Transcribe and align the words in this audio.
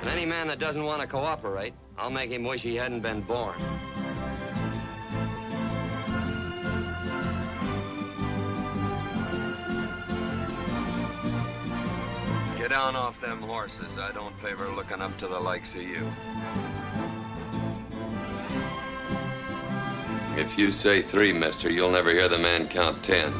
And 0.00 0.08
any 0.08 0.24
man 0.24 0.48
that 0.48 0.58
doesn't 0.58 0.84
want 0.84 1.02
to 1.02 1.06
cooperate, 1.06 1.74
I'll 1.98 2.10
make 2.10 2.30
him 2.30 2.44
wish 2.44 2.62
he 2.62 2.74
hadn't 2.74 3.00
been 3.00 3.20
born. 3.20 3.54
Get 12.56 12.70
down 12.70 12.96
off 12.96 13.20
them 13.20 13.42
horses. 13.42 13.98
I 13.98 14.12
don't 14.12 14.34
favor 14.40 14.68
looking 14.70 15.02
up 15.02 15.16
to 15.18 15.28
the 15.28 15.38
likes 15.38 15.74
of 15.74 15.82
you. 15.82 16.10
If 20.36 20.56
you 20.56 20.72
say 20.72 21.02
three, 21.02 21.32
mister, 21.32 21.70
you'll 21.70 21.90
never 21.90 22.10
hear 22.10 22.28
the 22.28 22.38
man 22.38 22.68
count 22.68 23.02
ten. 23.02 23.32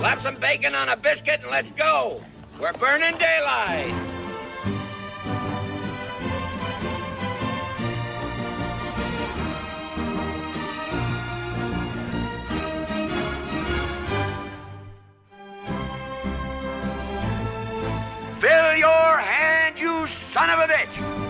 Slap 0.00 0.22
some 0.22 0.36
bacon 0.36 0.74
on 0.74 0.88
a 0.88 0.96
biscuit 0.96 1.40
and 1.42 1.50
let's 1.50 1.70
go. 1.72 2.22
We're 2.58 2.72
burning 2.72 3.18
daylight. 3.18 3.92
Fill 18.38 18.76
your 18.76 19.18
hand, 19.18 19.78
you 19.78 20.06
son 20.06 20.48
of 20.48 20.60
a 20.60 20.72
bitch! 20.72 21.29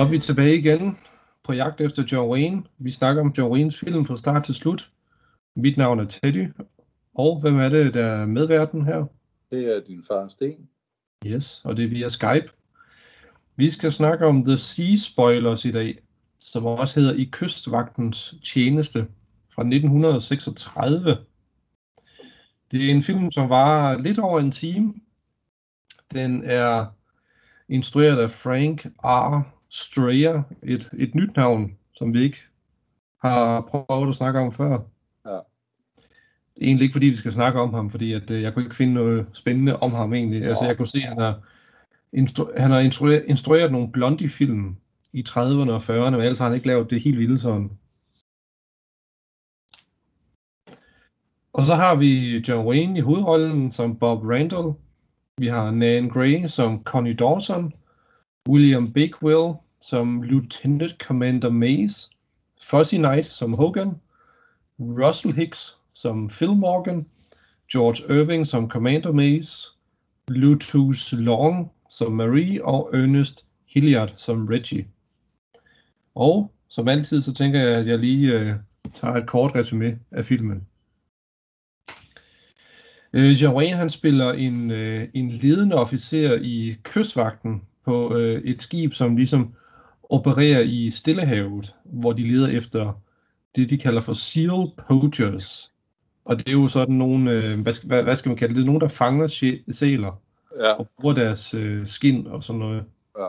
Så 0.00 0.04
er 0.04 0.10
vi 0.10 0.18
tilbage 0.18 0.58
igen 0.58 0.98
på 1.44 1.52
jagt 1.52 1.80
efter 1.80 2.02
John 2.12 2.30
Wayne. 2.30 2.62
Vi 2.78 2.90
snakker 2.90 3.22
om 3.22 3.34
John 3.38 3.52
Waynes 3.52 3.80
film 3.80 4.04
fra 4.04 4.16
start 4.16 4.44
til 4.44 4.54
slut. 4.54 4.90
Mit 5.56 5.76
navn 5.76 6.00
er 6.00 6.04
Teddy. 6.04 6.48
Og 7.14 7.40
hvem 7.40 7.58
er 7.58 7.68
det, 7.68 7.94
der 7.94 8.04
er 8.04 8.26
medverden 8.26 8.84
her? 8.84 9.04
Det 9.50 9.76
er 9.76 9.80
din 9.80 10.04
far 10.08 10.28
Sten. 10.28 10.68
Yes, 11.26 11.60
og 11.64 11.76
det 11.76 11.84
er 11.84 11.88
via 11.88 12.08
Skype. 12.08 12.52
Vi 13.56 13.70
skal 13.70 13.92
snakke 13.92 14.26
om 14.26 14.44
The 14.44 14.56
Sea 14.56 14.96
Spoilers 14.96 15.64
i 15.64 15.70
dag, 15.70 15.98
som 16.38 16.66
også 16.66 17.00
hedder 17.00 17.14
I 17.14 17.28
Kystvagtens 17.32 18.34
Tjeneste 18.42 19.06
fra 19.54 19.62
1936. 19.62 21.16
Det 22.70 22.86
er 22.86 22.90
en 22.90 23.02
film, 23.02 23.30
som 23.30 23.50
var 23.50 23.98
lidt 23.98 24.18
over 24.18 24.40
en 24.40 24.50
time. 24.50 24.94
Den 26.12 26.44
er 26.44 26.86
instrueret 27.68 28.18
af 28.18 28.30
Frank 28.30 28.86
R. 29.04 29.59
Strayer, 29.70 30.42
et, 30.62 30.90
et 30.98 31.14
nyt 31.14 31.36
navn, 31.36 31.76
som 31.92 32.14
vi 32.14 32.20
ikke 32.22 32.38
har 33.22 33.60
prøvet 33.60 34.08
at 34.08 34.14
snakke 34.14 34.40
om 34.40 34.52
før. 34.52 34.78
Ja. 35.26 35.38
Egentlig 36.60 36.84
ikke 36.84 36.92
fordi 36.92 37.06
vi 37.06 37.16
skal 37.16 37.32
snakke 37.32 37.60
om 37.60 37.74
ham, 37.74 37.90
fordi 37.90 38.12
at, 38.12 38.30
øh, 38.30 38.42
jeg 38.42 38.54
kunne 38.54 38.64
ikke 38.64 38.76
finde 38.76 38.94
noget 38.94 39.26
spændende 39.32 39.76
om 39.76 39.92
ham 39.92 40.14
egentlig. 40.14 40.44
Altså 40.44 40.64
jeg 40.64 40.76
kunne 40.76 40.88
se, 40.88 40.98
at 40.98 41.08
han 41.08 41.18
har, 41.18 41.40
instru- 42.16 42.60
han 42.60 42.70
har 42.70 42.78
instrueret, 42.80 43.24
instrueret 43.26 43.72
nogle 43.72 43.92
Blondie-film 43.92 44.76
i 45.12 45.24
30'erne 45.28 45.70
og 45.70 45.82
40'erne, 45.82 46.10
men 46.10 46.20
ellers 46.20 46.38
har 46.38 46.46
han 46.46 46.54
ikke 46.54 46.66
lavet 46.66 46.90
det 46.90 47.02
helt 47.02 47.18
vildt 47.18 47.40
sådan. 47.40 47.70
Og 51.52 51.62
så 51.62 51.74
har 51.74 51.94
vi 51.94 52.38
John 52.48 52.66
Wayne 52.66 52.98
i 52.98 53.00
hovedrollen 53.00 53.70
som 53.70 53.98
Bob 53.98 54.24
Randall. 54.24 54.74
Vi 55.38 55.46
har 55.46 55.70
Nan 55.70 56.08
Gray 56.08 56.46
som 56.46 56.84
Connie 56.84 57.14
Dawson. 57.14 57.72
William 58.48 58.92
Bakewell 58.92 59.54
som 59.80 60.22
Lieutenant 60.22 60.98
Commander 60.98 61.50
Mays. 61.50 62.10
Fuzzy 62.62 62.96
Knight 62.96 63.26
som 63.26 63.54
Hogan. 63.54 64.00
Russell 64.78 65.34
Hicks 65.34 65.76
som 65.92 66.28
Phil 66.28 66.56
Morgan. 66.56 67.06
George 67.72 68.20
Irving 68.20 68.46
som 68.46 68.68
Commander 68.68 69.12
Mays. 69.12 69.68
Lutus 70.28 71.12
Long 71.12 71.70
som 71.88 72.12
Marie 72.12 72.64
og 72.64 72.90
Ernest 72.92 73.46
Hilliard 73.66 74.12
som 74.16 74.46
Reggie. 74.46 74.86
Og 76.14 76.52
som 76.68 76.88
altid, 76.88 77.22
så 77.22 77.32
tænker 77.34 77.60
jeg, 77.60 77.78
at 77.78 77.86
jeg 77.86 77.98
lige 77.98 78.32
øh, 78.32 78.54
tager 78.94 79.14
et 79.14 79.26
kort 79.26 79.54
resume 79.54 79.98
af 80.10 80.24
filmen. 80.24 80.66
Øh, 83.12 83.30
John 83.30 83.76
han 83.76 83.90
spiller 83.90 84.32
en, 84.32 84.70
øh, 84.70 85.08
en 85.14 85.30
ledende 85.30 85.76
officer 85.76 86.38
i 86.42 86.76
kystvagten 86.82 87.62
på 87.84 88.16
øh, 88.16 88.42
et 88.42 88.60
skib, 88.60 88.92
som 88.92 89.16
ligesom 89.16 89.54
opererer 90.10 90.60
i 90.60 90.90
Stillehavet, 90.90 91.74
hvor 91.84 92.12
de 92.12 92.32
leder 92.32 92.48
efter 92.48 93.00
det, 93.56 93.70
de 93.70 93.78
kalder 93.78 94.00
for 94.00 94.12
seal 94.12 94.70
poachers. 94.88 95.72
Og 96.24 96.38
det 96.38 96.48
er 96.48 96.52
jo 96.52 96.68
sådan 96.68 96.94
nogle, 96.94 97.30
øh, 97.30 97.60
hvad, 97.60 97.72
skal, 97.72 97.86
hvad, 97.86 98.02
hvad 98.02 98.16
skal 98.16 98.28
man 98.28 98.36
kalde 98.36 98.54
det, 98.54 98.56
det 98.56 98.62
er 98.62 98.66
nogen, 98.66 98.80
der 98.80 98.88
fanger 98.88 99.54
sæler 99.70 100.20
Ja. 100.60 100.72
og 100.72 100.88
bruger 101.00 101.14
deres 101.14 101.54
øh, 101.54 101.86
skin 101.86 102.26
og 102.26 102.44
sådan 102.44 102.58
noget. 102.60 102.84
Ja. 103.18 103.28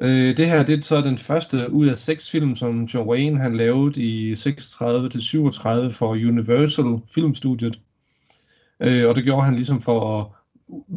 Øh, 0.00 0.36
det 0.36 0.46
her 0.46 0.62
det 0.62 0.78
er 0.78 0.82
så 0.82 1.00
den 1.00 1.18
første 1.18 1.70
ud 1.70 1.86
af 1.86 1.98
seks 1.98 2.30
film, 2.30 2.54
som 2.54 2.84
John 2.84 3.08
Wayne 3.08 3.38
han 3.38 3.56
lavede 3.56 4.02
i 4.02 4.36
36 4.36 5.08
til 5.08 5.22
37 5.22 5.90
for 5.90 6.10
Universal 6.10 7.00
Filmstudiet. 7.14 7.80
Øh, 8.80 9.08
og 9.08 9.16
det 9.16 9.24
gjorde 9.24 9.44
han 9.44 9.54
ligesom 9.54 9.80
for 9.80 10.20
at 10.20 10.26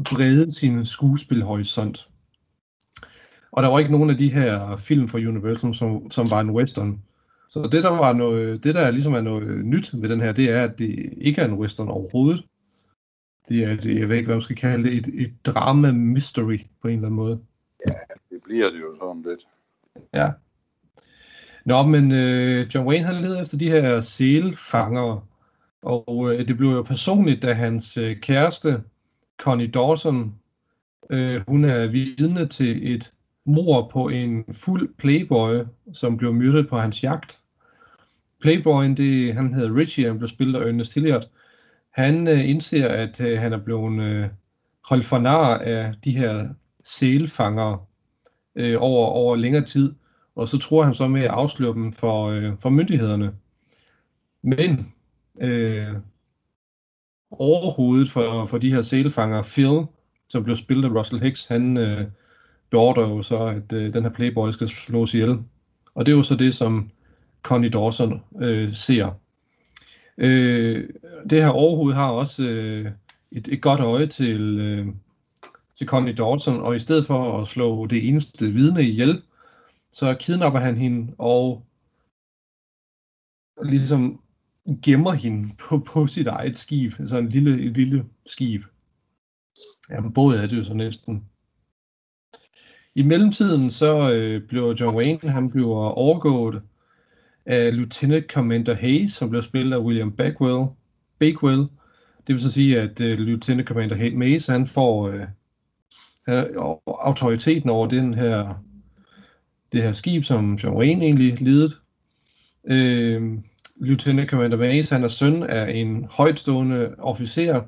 brede 0.03 0.51
sin 0.51 0.85
skuespilhorisont. 0.85 2.09
Og 3.57 3.63
der 3.63 3.69
var 3.69 3.79
ikke 3.79 3.91
nogen 3.91 4.09
af 4.09 4.18
de 4.18 4.34
her 4.34 4.75
film 4.75 5.07
fra 5.07 5.18
Universal, 5.18 5.73
som, 5.73 6.12
som 6.12 6.31
var 6.31 6.41
en 6.41 6.50
western. 6.50 7.01
Så 7.50 7.69
det 7.72 7.84
der 7.84 7.90
var 7.90 8.13
noget, 8.13 8.63
det 8.63 8.75
der 8.75 8.91
ligesom 8.91 9.13
er 9.13 9.22
noget 9.22 9.66
nyt 9.66 9.90
ved 9.94 10.09
den 10.09 10.22
her, 10.22 10.31
det 10.31 10.50
er, 10.50 10.63
at 10.63 10.79
det 10.79 11.13
ikke 11.18 11.41
er 11.41 11.45
en 11.45 11.53
western 11.53 11.88
overhovedet. 11.88 12.46
Det 13.50 13.63
er, 13.63 13.75
det, 13.75 14.00
jeg 14.00 14.09
ved 14.09 14.16
ikke, 14.16 14.25
hvad 14.25 14.35
man 14.35 14.41
skal 14.41 14.56
kalde 14.56 14.84
det, 14.84 14.97
et, 14.97 15.07
et 15.07 15.34
drama 15.46 15.91
mystery 15.91 16.59
på 16.81 16.88
en 16.88 16.94
eller 16.94 17.07
anden 17.07 17.16
måde. 17.16 17.40
Det 18.29 18.44
bliver 18.44 18.69
det 18.69 18.79
jo 18.79 18.96
sådan 19.00 19.25
lidt. 19.28 19.47
Ja. 20.13 20.31
Nå, 21.66 21.84
men 21.84 22.12
øh, 22.12 22.67
John 22.75 22.88
Wayne 22.88 23.06
han 23.06 23.23
leder 23.23 23.41
efter 23.41 23.57
de 23.57 23.72
her 23.72 24.01
sælfangere, 24.01 25.22
og 25.81 26.34
øh, 26.34 26.47
det 26.47 26.57
blev 26.57 26.69
jo 26.69 26.81
personligt, 26.81 27.41
da 27.41 27.53
hans 27.53 27.97
øh, 27.97 28.17
kæreste, 28.19 28.84
Connie 29.38 29.67
Dawson, 29.67 30.35
øh, 31.09 31.41
hun 31.47 31.66
er 31.66 31.88
vidne 31.88 32.47
til 32.47 32.94
et 32.94 33.13
mor 33.47 33.90
på 33.94 34.09
en 34.09 34.46
fuld 34.52 34.94
playboy, 34.97 35.63
som 35.94 36.18
blev 36.18 36.34
myrdet 36.34 36.69
på 36.69 36.78
hans 36.78 37.03
jagt. 37.03 37.40
Playboyen, 38.41 38.97
det, 38.97 39.34
han 39.34 39.53
hedder 39.53 39.75
Richie, 39.75 40.08
han 40.08 40.18
blev 40.18 40.28
spillet 40.28 40.59
af 40.59 40.68
Ernest 40.68 40.94
Hilliard. 40.94 41.30
Han 41.90 42.28
øh, 42.28 42.50
indser, 42.50 42.88
at 42.88 43.22
øh, 43.22 43.40
han 43.40 43.53
er 43.53 43.58
blevet 43.58 44.02
øh, 44.02 44.28
holdt 44.90 45.06
for 45.06 45.19
nar 45.19 45.58
af 45.58 45.94
de 46.03 46.18
her 46.18 46.50
sælfangere 46.84 47.80
øh, 48.56 48.75
over, 48.80 49.08
over 49.08 49.35
længere 49.35 49.64
tid, 49.64 49.94
og 50.35 50.47
så 50.47 50.58
tror 50.58 50.84
han 50.84 50.94
så 50.94 51.08
med 51.08 51.22
at 51.22 51.31
afsløre 51.31 51.74
dem 51.74 51.94
for, 51.94 52.25
øh, 52.28 52.53
for 52.59 52.69
myndighederne. 52.69 53.34
Men 54.41 54.94
øh, 55.41 55.88
overhovedet 57.31 58.09
for, 58.09 58.46
for 58.46 58.58
de 58.58 58.74
her 58.74 58.81
sælfangere, 58.81 59.44
Phil, 59.44 59.85
som 60.28 60.44
blev 60.44 60.56
spillet 60.56 60.85
af 60.85 61.00
Russell 61.00 61.24
Hicks, 61.24 61.46
han 61.46 61.78
øh, 61.78 62.08
beordrer 62.69 63.07
jo 63.07 63.22
så, 63.22 63.45
at 63.45 63.73
øh, 63.73 63.94
den 63.94 64.03
her 64.03 64.11
playboy 64.11 64.51
skal 64.51 64.69
slås 64.69 65.13
ihjel. 65.13 65.39
Og 65.95 66.05
det 66.05 66.11
er 66.11 66.16
jo 66.16 66.23
så 66.23 66.35
det, 66.35 66.53
som 66.53 66.89
Connie 67.41 67.69
Dawson 67.69 68.22
øh, 68.41 68.73
ser. 68.73 69.19
Øh, 70.17 70.89
det 71.29 71.44
her 71.44 71.49
overhoved 71.49 71.93
har 71.93 72.11
også 72.11 72.49
øh, 72.49 72.91
et, 73.31 73.47
et 73.47 73.61
godt 73.61 73.79
øje 73.79 74.08
til, 74.08 74.59
øh, 74.59 74.87
til 75.75 75.87
Connie 75.87 76.14
Dawson, 76.14 76.59
og 76.61 76.75
i 76.75 76.79
stedet 76.79 77.05
for 77.05 77.41
at 77.41 77.47
slå 77.47 77.85
det 77.85 78.08
eneste 78.08 78.47
vidne 78.47 78.84
ihjel, 78.84 79.22
så 79.91 80.16
kidnapper 80.20 80.59
han 80.59 80.78
hende 80.78 81.13
og 81.17 81.66
ligesom 83.63 84.22
gemmer 84.84 85.13
hende 85.13 85.55
på, 85.59 85.78
på 85.78 86.08
sit 86.08 86.28
eget 86.28 86.58
skib, 86.58 86.91
altså 86.99 87.17
en 87.17 87.29
lille, 87.29 87.61
et 87.61 87.78
lille 87.78 88.05
skib. 88.25 88.61
Ja, 89.90 89.97
en 89.97 90.13
båd 90.13 90.35
er 90.35 90.47
det 90.47 90.58
jo 90.58 90.63
så 90.63 90.73
næsten. 90.73 91.29
I 92.97 93.03
mellemtiden 93.03 93.70
så 93.70 94.14
øh, 94.14 94.41
bliver 94.47 94.76
John 94.79 94.97
Wayne, 94.97 95.29
han 95.29 95.49
bliver 95.49 95.76
overgået 95.76 96.61
af 97.46 97.76
Lieutenant 97.76 98.32
Commander 98.32 98.76
Hayes, 98.76 99.11
som 99.11 99.29
bliver 99.29 99.41
spillet 99.41 99.78
af 99.78 99.82
William 99.82 100.11
Bakewell. 100.11 100.66
Bakewell. 101.20 101.59
Det 102.28 102.34
vil 102.34 102.40
så 102.40 102.52
sige, 102.52 102.82
at 102.82 103.02
øh, 103.02 103.20
Lieutenant 103.20 103.67
Commander 103.67 103.96
Hayes, 103.96 104.47
han 104.47 104.66
får 104.66 105.08
øh, 105.08 105.22
øh, 106.29 106.46
autoriteten 106.88 107.70
over 107.70 107.88
den 107.88 108.14
her, 108.14 108.64
det 109.72 109.84
her 109.84 109.91
skib, 109.91 110.23
som 110.23 110.55
John 110.55 110.78
Wayne 110.78 111.05
egentlig 111.05 111.41
ledede. 111.41 111.76
Øh, 112.67 113.38
Lieutenant 113.76 114.29
Commander 114.29 114.58
Hayes, 114.58 114.90
han 114.90 115.03
er 115.03 115.08
søn 115.08 115.44
af 115.44 115.72
en 115.72 116.05
højtstående 116.05 116.96
officer, 116.97 117.61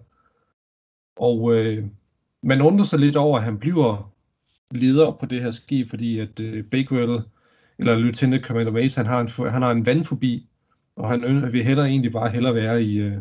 Og 1.16 1.56
øh, 1.56 1.86
man 2.44 2.62
undrer 2.62 2.86
sig 2.86 3.00
lidt 3.00 3.16
over, 3.16 3.38
at 3.38 3.44
han 3.44 3.60
bliver 3.60 4.12
leder 4.72 5.12
på 5.20 5.26
det 5.26 5.42
her 5.42 5.52
skib, 5.52 5.90
fordi 5.90 6.20
at 6.20 6.40
øh, 6.40 6.64
Bakewell, 6.64 7.20
eller 7.80 8.00
Lieutenant 8.00 8.46
Commander 8.46 8.72
Mace, 8.72 8.98
han 8.98 9.06
har 9.06 9.22
en, 9.22 9.52
han 9.52 9.62
har 9.62 9.72
en 9.72 9.86
vandfobi, 9.86 10.50
og 10.96 11.10
han 11.10 11.52
vil 11.54 11.64
heller 11.64 11.84
egentlig 11.84 12.12
bare 12.12 12.30
hellere 12.30 12.56
være 12.56 12.84
i, 12.84 12.98
øh, 12.98 13.18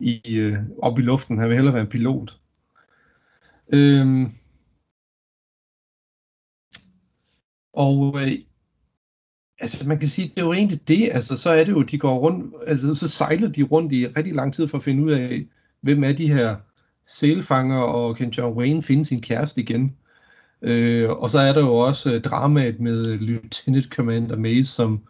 i, 0.00 0.36
øh, 0.36 0.54
op 0.82 0.98
i 0.98 1.02
luften. 1.02 1.38
Han 1.38 1.48
vil 1.48 1.56
hellere 1.56 1.74
være 1.74 1.82
en 1.82 1.88
pilot. 1.88 2.40
Øhm, 3.72 4.26
og 7.72 8.22
øh, 8.22 8.38
altså 9.58 9.88
man 9.88 9.98
kan 9.98 10.08
sige, 10.08 10.28
det 10.28 10.38
er 10.38 10.44
jo 10.44 10.52
egentlig 10.52 10.88
det, 10.88 11.08
altså 11.12 11.36
så 11.36 11.50
er 11.50 11.64
det 11.64 11.72
jo, 11.72 11.82
de 11.82 11.98
går 11.98 12.18
rundt, 12.18 12.54
altså 12.66 12.94
så 12.94 13.08
sejler 13.08 13.48
de 13.48 13.62
rundt 13.62 13.92
i 13.92 14.06
rigtig 14.06 14.34
lang 14.34 14.54
tid 14.54 14.68
for 14.68 14.78
at 14.78 14.84
finde 14.84 15.02
ud 15.04 15.10
af, 15.10 15.46
hvem 15.80 16.04
er 16.04 16.12
de 16.12 16.32
her 16.32 16.56
sælfanger, 17.06 17.78
og 17.78 18.16
kan 18.16 18.30
John 18.30 18.56
Wayne 18.56 18.82
finde 18.82 19.04
sin 19.04 19.20
kæreste 19.20 19.60
igen. 19.60 19.96
Øh, 20.66 21.10
og 21.10 21.30
så 21.30 21.38
er 21.38 21.52
der 21.52 21.60
jo 21.60 21.74
også 21.74 22.14
øh, 22.14 22.20
dramaet 22.20 22.80
med 22.80 23.18
Lieutenant 23.18 23.84
Commander 23.84 24.36
Mace, 24.36 24.70
som 24.70 25.06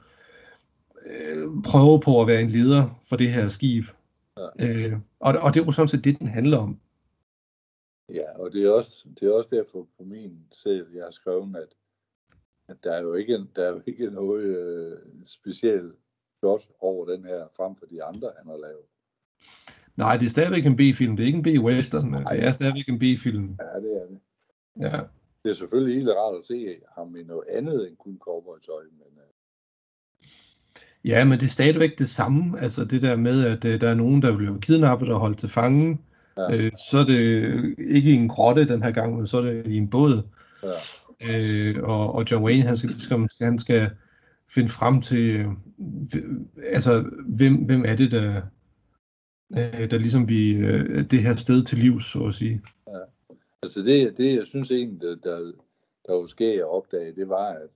øh, 1.06 1.62
prøver 1.64 1.98
på 1.98 2.20
at 2.20 2.26
være 2.26 2.40
en 2.40 2.50
leder 2.50 3.00
for 3.08 3.16
det 3.16 3.32
her 3.32 3.48
skib. 3.48 3.84
Ja. 4.36 4.66
Øh, 4.66 4.92
og, 5.20 5.34
og 5.34 5.54
det 5.54 5.60
er 5.60 5.64
jo 5.64 5.72
sådan 5.72 5.88
set 5.88 6.04
det, 6.04 6.18
den 6.18 6.26
handler 6.26 6.58
om. 6.58 6.78
Ja, 8.08 8.38
og 8.38 8.52
det 8.52 8.64
er 8.64 8.70
også, 8.70 9.06
det 9.20 9.28
er 9.28 9.32
også 9.32 9.50
derfor 9.52 9.86
på 9.98 10.04
min 10.04 10.38
selv, 10.52 10.86
jeg 10.94 11.04
har 11.04 11.10
skrevet, 11.10 11.56
at, 11.56 11.68
at 12.68 12.76
der 12.84 12.92
er 12.92 13.00
jo 13.00 13.14
ikke, 13.14 13.46
der 13.56 13.64
er 13.64 13.70
jo 13.70 13.80
ikke 13.86 14.10
noget 14.10 14.44
øh, 14.44 14.96
specielt 15.26 15.92
godt 16.40 16.68
over 16.80 17.06
den 17.06 17.24
her, 17.24 17.44
frem 17.56 17.76
for 17.76 17.86
de 17.86 18.04
andre, 18.04 18.30
han 18.38 18.46
har 18.46 18.58
lavet. 18.58 18.84
Nej, 19.96 20.16
det 20.16 20.26
er 20.26 20.30
stadigvæk 20.30 20.66
en 20.66 20.76
B-film. 20.76 21.16
Det 21.16 21.22
er 21.22 21.26
ikke 21.26 21.38
en 21.38 21.62
B-western, 21.62 22.10
men 22.10 22.24
det 22.30 22.44
er 22.44 22.52
stadigvæk 22.52 22.88
en 22.88 22.98
B-film. 22.98 23.56
Ja, 23.60 23.80
det 23.80 24.02
er 24.02 24.06
det. 24.06 24.20
Ja. 24.80 25.00
Det 25.44 25.50
er 25.50 25.54
selvfølgelig 25.54 25.96
helt 25.96 26.08
rart 26.08 26.38
at 26.38 26.46
se 26.46 26.76
ham 26.98 27.16
i 27.16 27.22
noget 27.22 27.44
andet 27.48 27.88
end 27.88 27.96
kun 27.96 28.18
cowboy-tøj, 28.18 28.82
men... 28.82 29.12
Uh... 29.16 29.22
Ja, 31.04 31.24
men 31.24 31.40
det 31.40 31.46
er 31.46 31.50
stadigvæk 31.50 31.98
det 31.98 32.08
samme. 32.08 32.60
Altså 32.60 32.84
det 32.84 33.02
der 33.02 33.16
med, 33.16 33.44
at 33.44 33.64
uh, 33.64 33.80
der 33.80 33.90
er 33.90 33.94
nogen, 33.94 34.22
der 34.22 34.36
bliver 34.36 34.58
kidnappet 34.58 35.08
og 35.08 35.20
holdt 35.20 35.38
til 35.38 35.48
fange. 35.48 35.98
Ja. 36.36 36.66
Uh, 36.66 36.70
så 36.90 36.98
er 36.98 37.04
det 37.04 37.74
ikke 37.78 38.10
i 38.10 38.14
en 38.14 38.28
grotte 38.28 38.68
den 38.68 38.82
her 38.82 38.90
gang, 38.90 39.16
men 39.16 39.26
så 39.26 39.38
er 39.38 39.42
det 39.42 39.66
i 39.66 39.76
en 39.76 39.90
båd. 39.90 40.22
Ja. 40.62 41.76
Uh, 41.78 41.88
og, 41.88 42.14
og 42.14 42.30
John 42.30 42.44
Wayne, 42.44 42.62
han 42.62 42.76
skal, 42.76 43.28
han 43.40 43.58
skal 43.58 43.90
finde 44.48 44.68
frem 44.68 45.00
til, 45.00 45.46
uh, 45.46 45.52
altså 46.62 47.04
hvem, 47.26 47.54
hvem 47.54 47.84
er 47.84 47.96
det, 47.96 48.10
der, 48.10 48.42
uh, 49.50 49.90
der 49.90 49.98
ligesom 49.98 50.28
vi 50.28 50.64
uh, 50.64 51.00
det 51.10 51.22
her 51.22 51.36
sted 51.36 51.62
til 51.62 51.78
liv, 51.78 52.00
så 52.00 52.24
at 52.24 52.34
sige. 52.34 52.62
Altså 53.64 53.82
det, 53.82 54.16
det 54.16 54.36
jeg 54.36 54.46
synes 54.46 54.70
egentlig, 54.70 55.00
der, 55.00 55.16
der, 56.08 56.14
var 56.14 56.26
sker 56.26 56.64
at 56.64 56.70
opdage, 56.70 57.12
det 57.12 57.28
var, 57.28 57.48
at, 57.48 57.70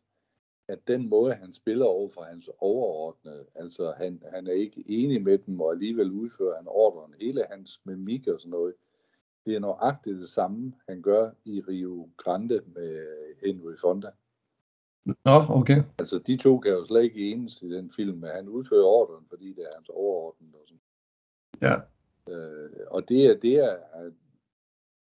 at 0.68 0.78
den 0.86 1.08
måde, 1.08 1.34
han 1.34 1.52
spiller 1.52 1.86
over 1.86 2.08
for 2.08 2.22
hans 2.22 2.50
overordnede, 2.58 3.46
altså 3.54 3.92
han, 3.96 4.22
han 4.32 4.46
er 4.46 4.52
ikke 4.52 4.84
enig 4.86 5.22
med 5.22 5.38
dem, 5.38 5.60
og 5.60 5.72
alligevel 5.72 6.10
udfører 6.10 6.56
han 6.56 6.64
ordren. 6.66 7.14
Hele 7.20 7.44
hans 7.50 7.80
mimik 7.84 8.26
og 8.28 8.40
sådan 8.40 8.50
noget, 8.50 8.74
det 9.46 9.54
er 9.54 9.60
nøjagtigt 9.60 10.18
det 10.18 10.28
samme, 10.28 10.72
han 10.88 11.02
gør 11.02 11.30
i 11.44 11.60
Rio 11.60 12.08
Grande 12.16 12.60
med 12.74 13.06
Henry 13.44 13.76
Fonda. 13.80 14.10
Nå, 15.06 15.40
okay. 15.48 15.82
Altså, 15.98 16.18
de 16.18 16.36
to 16.36 16.58
kan 16.58 16.72
jo 16.72 16.84
slet 16.86 17.02
ikke 17.02 17.30
enes 17.30 17.62
i 17.62 17.70
den 17.70 17.92
film, 17.96 18.18
men 18.18 18.30
han 18.30 18.48
udfører 18.48 18.84
ordren, 18.84 19.24
fordi 19.28 19.52
det 19.52 19.62
er 19.62 19.74
hans 19.74 19.88
overordnede. 19.88 20.52
Og 20.54 20.66
sådan. 20.66 20.80
Ja. 21.62 21.74
Øh, 22.32 22.70
og 22.90 23.08
det 23.08 23.26
er, 23.26 23.36
det 23.36 23.54
er, 23.54 23.76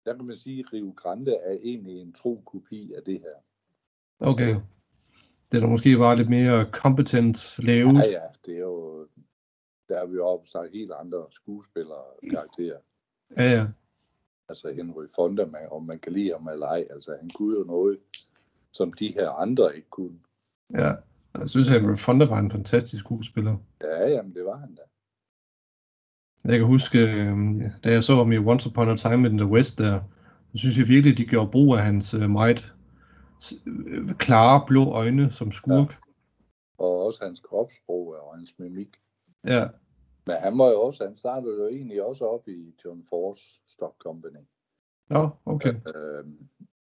der 0.09 0.17
kan 0.17 0.27
man 0.27 0.37
sige, 0.37 0.61
at 0.61 0.73
Rio 0.73 0.93
Grande 0.97 1.35
er 1.35 1.53
egentlig 1.63 2.01
en 2.01 2.13
tro 2.13 2.43
kopi 2.47 2.93
af 2.93 3.03
det 3.03 3.21
her. 3.21 3.37
Okay. 4.21 4.57
Det 5.53 5.57
er 5.57 5.61
da 5.61 5.67
måske 5.67 5.99
bare 5.99 6.17
lidt 6.17 6.29
mere 6.29 6.67
kompetent 6.73 7.59
lavet. 7.59 7.95
Ja, 7.95 8.11
ja, 8.11 8.27
det 8.47 8.55
er 8.55 8.61
jo, 8.61 9.07
der 9.89 9.99
er 9.99 10.07
vi 10.07 10.15
jo 10.15 10.45
sagt 10.47 10.73
helt 10.73 10.93
andre 10.93 11.27
skuespillere 11.31 12.05
karakterer. 12.31 12.79
Ja, 13.37 13.51
ja. 13.51 13.67
Altså 14.49 14.73
Henry 14.73 15.05
Fonda, 15.15 15.45
man, 15.45 15.69
om 15.71 15.85
man 15.85 15.99
kan 15.99 16.13
lide 16.13 16.33
ham 16.33 16.49
eller 16.49 16.67
ej, 16.67 16.87
altså 16.91 17.17
han 17.21 17.31
kunne 17.31 17.59
jo 17.59 17.65
noget, 17.65 17.99
som 18.73 18.93
de 18.93 19.13
her 19.13 19.31
andre 19.31 19.77
ikke 19.77 19.89
kunne. 19.91 20.19
Ja, 20.75 20.95
jeg 21.39 21.49
synes, 21.49 21.71
at 21.71 21.81
Henry 21.81 21.97
Fonda 21.97 22.27
var 22.27 22.39
en 22.39 22.51
fantastisk 22.51 23.05
skuespiller. 23.05 23.57
Ja, 23.83 24.09
jamen 24.09 24.35
det 24.35 24.45
var 24.45 24.57
han 24.57 24.75
da. 24.75 24.83
Jeg 26.49 26.59
kan 26.59 26.67
huske, 26.67 26.99
øh, 26.99 27.37
da 27.85 27.93
jeg 27.93 28.03
så 28.05 28.15
ham 28.15 28.33
i 28.33 28.39
Once 28.39 28.69
Upon 28.69 28.89
a 28.89 28.97
Time 28.97 29.29
in 29.29 29.39
the 29.39 29.47
West, 29.47 29.79
der 29.79 30.01
så 30.53 30.59
synes 30.59 30.79
jeg 30.79 30.89
virkelig, 30.89 31.19
de 31.19 31.25
gjorde 31.25 31.51
brug 31.51 31.75
af 31.75 31.83
hans 31.83 32.15
øh, 32.15 32.31
meget 32.31 32.75
øh, 33.67 34.09
klare 34.09 34.65
blå 34.67 34.85
øjne 34.85 35.31
som 35.31 35.51
skurk. 35.51 35.91
Ja. 35.91 35.97
Og 36.79 37.07
også 37.07 37.25
hans 37.25 37.41
kropssprog 37.41 38.07
og 38.07 38.37
hans 38.37 38.55
mimik. 38.59 38.89
Ja. 39.47 39.69
Men 40.27 40.37
han 40.37 40.59
var 40.59 40.69
jo 40.69 40.81
også, 40.81 41.05
han 41.05 41.17
startede 41.17 41.61
jo 41.61 41.67
egentlig 41.67 42.03
også 42.03 42.25
op 42.25 42.49
i 42.49 42.75
John 42.85 43.05
Force 43.09 43.45
Stock 43.67 43.95
Company. 43.99 44.45
Ja, 45.11 45.27
okay. 45.47 45.75
Øh, 45.75 46.25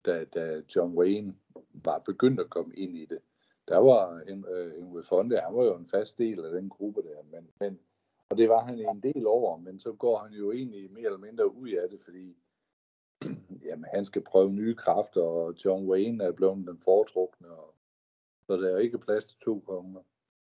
da, 0.07 0.25
da 0.25 0.61
John 0.77 0.99
Wayne 0.99 1.35
var 1.73 1.99
begyndt 1.99 2.41
at 2.41 2.51
komme 2.51 2.75
ind 2.75 2.97
i 2.97 3.07
det. 3.11 3.19
Der 3.69 3.79
var 3.79 4.23
Henry 4.77 5.03
Fonda, 5.09 5.41
han 5.47 5.57
var 5.57 5.65
jo 5.65 5.77
en 5.77 5.89
fast 5.89 6.19
del 6.19 6.45
af 6.45 6.53
den 6.53 6.69
gruppe 6.69 7.03
der, 7.03 7.23
men, 7.33 7.49
men 7.61 7.79
og 8.31 8.37
det 8.37 8.49
var 8.49 8.65
han 8.65 8.79
en 8.79 9.01
del 9.01 9.27
over, 9.27 9.59
men 9.59 9.81
så 9.81 9.93
går 9.93 10.19
han 10.19 10.33
jo 10.33 10.53
egentlig 10.53 10.93
mere 10.93 11.05
eller 11.05 11.19
mindre 11.19 11.55
ud 11.55 11.69
af 11.69 11.89
det, 11.91 12.01
fordi 12.05 12.37
jamen, 13.67 13.85
han 13.95 14.05
skal 14.05 14.23
prøve 14.23 14.53
nye 14.53 14.75
kræfter, 14.75 15.21
og 15.21 15.55
John 15.65 15.89
Wayne 15.89 16.25
er 16.25 16.33
blevet 16.33 16.69
den 16.69 16.79
foretrukne, 16.79 17.51
og, 17.51 17.75
så 18.47 18.57
der 18.57 18.69
er 18.69 18.73
jo 18.73 18.79
ikke 18.79 18.99
plads 18.99 19.25
til 19.25 19.39
to 19.45 19.61
konger. 19.67 20.01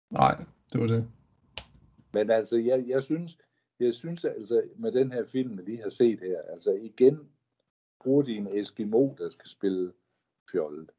Nej, 0.10 0.46
det 0.74 0.82
var 0.82 0.88
det. 0.88 1.08
Men 2.14 2.30
altså, 2.30 2.58
jeg, 2.58 2.88
jeg 2.88 3.04
synes, 3.04 3.38
jeg 3.80 3.94
synes 3.94 4.26
altså, 4.26 4.64
med 4.76 4.92
den 4.92 5.12
her 5.12 5.26
film, 5.26 5.58
vi 5.58 5.64
lige 5.64 5.82
har 5.82 5.90
set 5.90 6.20
her, 6.20 6.42
altså 6.42 6.74
igen 6.74 7.30
bruger 8.04 8.24
de 8.24 8.36
en 8.36 8.48
Eskimo, 8.48 9.16
der 9.18 9.30
skal 9.30 9.50
spille 9.50 9.94
fjollet. 10.52 10.92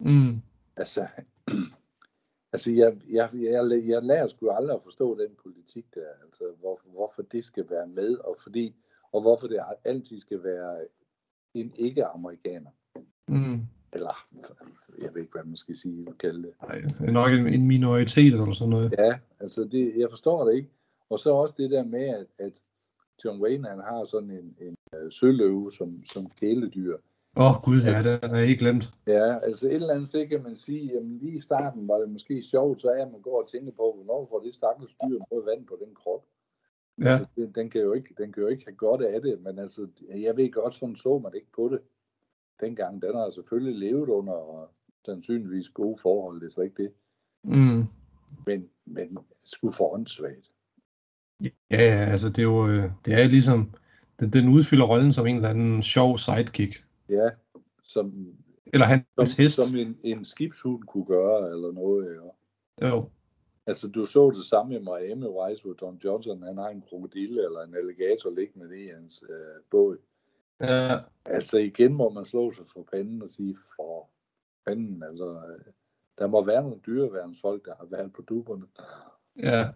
Mm. 0.00 0.42
Altså, 0.76 1.08
Altså, 2.54 2.72
jeg, 2.72 2.96
jeg, 3.10 3.28
jeg, 3.34 3.82
jeg 3.86 4.02
lærer 4.02 4.26
sgu 4.26 4.50
aldrig 4.50 4.74
at 4.74 4.82
forstå 4.82 5.18
den 5.18 5.30
politik 5.42 5.86
der, 5.94 6.06
altså, 6.24 6.44
hvor, 6.60 6.80
hvorfor 6.92 7.22
det 7.22 7.44
skal 7.44 7.70
være 7.70 7.86
med, 7.86 8.16
og, 8.16 8.36
fordi, 8.42 8.74
og 9.12 9.20
hvorfor 9.20 9.46
det 9.46 9.60
altid 9.84 10.18
skal 10.18 10.44
være 10.44 10.76
en 11.54 11.72
ikke-amerikaner. 11.76 12.70
Mm. 13.28 13.60
Eller, 13.92 14.26
jeg 14.98 15.14
ved 15.14 15.20
ikke, 15.20 15.32
hvad 15.32 15.44
man 15.44 15.56
skal 15.56 15.76
sige, 15.76 16.02
hvad 16.02 16.12
kalde 16.12 16.42
det. 16.42 16.52
Nej, 16.62 16.78
det 17.00 17.08
er 17.08 17.12
nok 17.12 17.32
en, 17.32 17.46
en 17.46 17.66
minoritet 17.66 18.32
eller 18.32 18.52
sådan 18.52 18.70
noget. 18.70 18.94
Ja, 18.98 19.18
altså, 19.40 19.64
det, 19.64 19.92
jeg 19.96 20.10
forstår 20.10 20.44
det 20.44 20.56
ikke. 20.56 20.68
Og 21.10 21.18
så 21.18 21.30
også 21.30 21.54
det 21.58 21.70
der 21.70 21.84
med, 21.84 22.04
at, 22.04 22.26
at 22.38 22.52
John 23.24 23.42
Wayne, 23.42 23.68
han 23.68 23.78
har 23.78 24.04
sådan 24.04 24.30
en, 24.30 24.56
en 24.60 24.76
uh, 24.92 25.10
søløve 25.10 25.72
som, 25.72 26.02
som 26.06 26.30
kæledyr. 26.40 26.96
Åh 27.36 27.50
oh, 27.50 27.62
gud, 27.62 27.82
ja, 27.82 28.02
det 28.02 28.24
er 28.24 28.38
ikke 28.38 28.58
glemt. 28.58 28.94
Ja, 29.06 29.38
altså 29.38 29.66
et 29.66 29.74
eller 29.74 29.94
andet 29.94 30.08
sted 30.08 30.28
kan 30.28 30.42
man 30.42 30.56
sige, 30.56 30.94
jamen 30.94 31.18
lige 31.18 31.36
i 31.36 31.40
starten 31.40 31.88
var 31.88 31.98
det 31.98 32.08
måske 32.08 32.42
sjovt, 32.42 32.80
så 32.80 32.88
er 32.88 33.10
man 33.10 33.20
går 33.20 33.42
og 33.42 33.48
tænker 33.48 33.72
på, 33.72 33.92
hvornår 33.96 34.26
får 34.30 34.40
det 34.40 34.54
stakkels 34.54 34.90
styr 34.90 35.18
noget 35.30 35.46
vand 35.46 35.66
på 35.66 35.78
den 35.84 35.94
krop. 35.94 36.24
Ja. 36.98 37.08
Altså, 37.08 37.26
det, 37.36 37.54
den, 37.54 37.70
kan 37.70 37.80
jo 37.80 37.92
ikke, 37.92 38.14
den 38.18 38.32
kan 38.32 38.42
jo 38.42 38.48
ikke 38.48 38.64
have 38.66 38.76
godt 38.76 39.02
af 39.02 39.22
det, 39.22 39.42
men 39.42 39.58
altså, 39.58 39.88
jeg 40.08 40.36
ved 40.36 40.52
godt, 40.52 40.74
sådan 40.74 40.96
så 40.96 41.18
man 41.18 41.32
ikke 41.34 41.52
på 41.56 41.68
det. 41.72 41.80
Dengang, 42.60 43.02
den 43.02 43.14
har 43.14 43.30
selvfølgelig 43.30 43.78
levet 43.78 44.08
under 44.08 44.68
sandsynligvis 45.06 45.68
gode 45.68 45.98
forhold, 46.02 46.40
det 46.40 46.46
er 46.46 46.50
slet 46.50 46.64
ikke 46.64 46.82
det. 46.82 46.92
Mm. 47.44 47.84
Men, 48.46 48.68
men 48.84 49.18
sgu 49.44 49.70
for 49.70 49.94
åndssvagt. 49.94 50.50
Ja, 51.40 51.48
ja, 51.70 52.10
altså 52.10 52.28
det 52.28 52.38
er 52.38 52.42
jo, 52.42 52.68
øh, 52.68 52.90
det 53.04 53.14
er 53.14 53.28
ligesom, 53.28 53.70
den, 54.20 54.30
den 54.30 54.48
udfylder 54.48 54.86
rollen 54.86 55.12
som 55.12 55.26
en 55.26 55.36
eller 55.36 55.48
anden 55.48 55.82
sjov 55.82 56.18
sidekick. 56.18 56.84
Ja, 57.08 57.30
som, 57.82 58.34
eller 58.66 58.86
hans 58.86 59.04
som, 59.30 59.42
hest. 59.42 59.54
som 59.54 59.76
en, 59.76 59.98
en 60.04 60.24
skibshund 60.24 60.82
kunne 60.82 61.04
gøre, 61.04 61.50
eller 61.50 61.72
noget. 61.72 62.18
Ja. 62.80 62.88
Jo. 62.88 63.08
Altså, 63.66 63.88
du 63.88 64.06
så 64.06 64.30
det 64.30 64.44
samme 64.44 64.74
i 64.74 64.78
Miami 64.78 65.26
Vice, 65.26 65.62
hvor 65.62 65.72
Don 65.72 66.00
Johnson, 66.04 66.42
han 66.42 66.56
har 66.56 66.68
en 66.68 66.82
krokodille 66.88 67.44
eller 67.44 67.60
en 67.60 67.74
alligator 67.74 68.30
liggende 68.30 68.84
i 68.84 68.88
hans 68.88 69.24
øh, 69.28 69.62
båd. 69.70 69.96
Ja. 70.60 70.98
Altså, 71.26 71.58
igen 71.58 71.94
må 71.94 72.10
man 72.10 72.24
slå 72.24 72.52
sig 72.52 72.64
for 72.72 72.86
panden 72.92 73.22
og 73.22 73.30
sige, 73.30 73.56
for 73.76 74.10
panden, 74.66 75.02
altså, 75.02 75.30
øh, 75.30 75.72
der 76.18 76.26
må 76.26 76.44
være 76.44 76.62
nogle 76.62 76.80
dyreværnsfolk, 76.86 77.64
der 77.64 77.72
har 77.78 77.86
været 77.90 78.12
på 78.12 78.22
duberne. 78.22 78.64
Ja. 79.38 79.68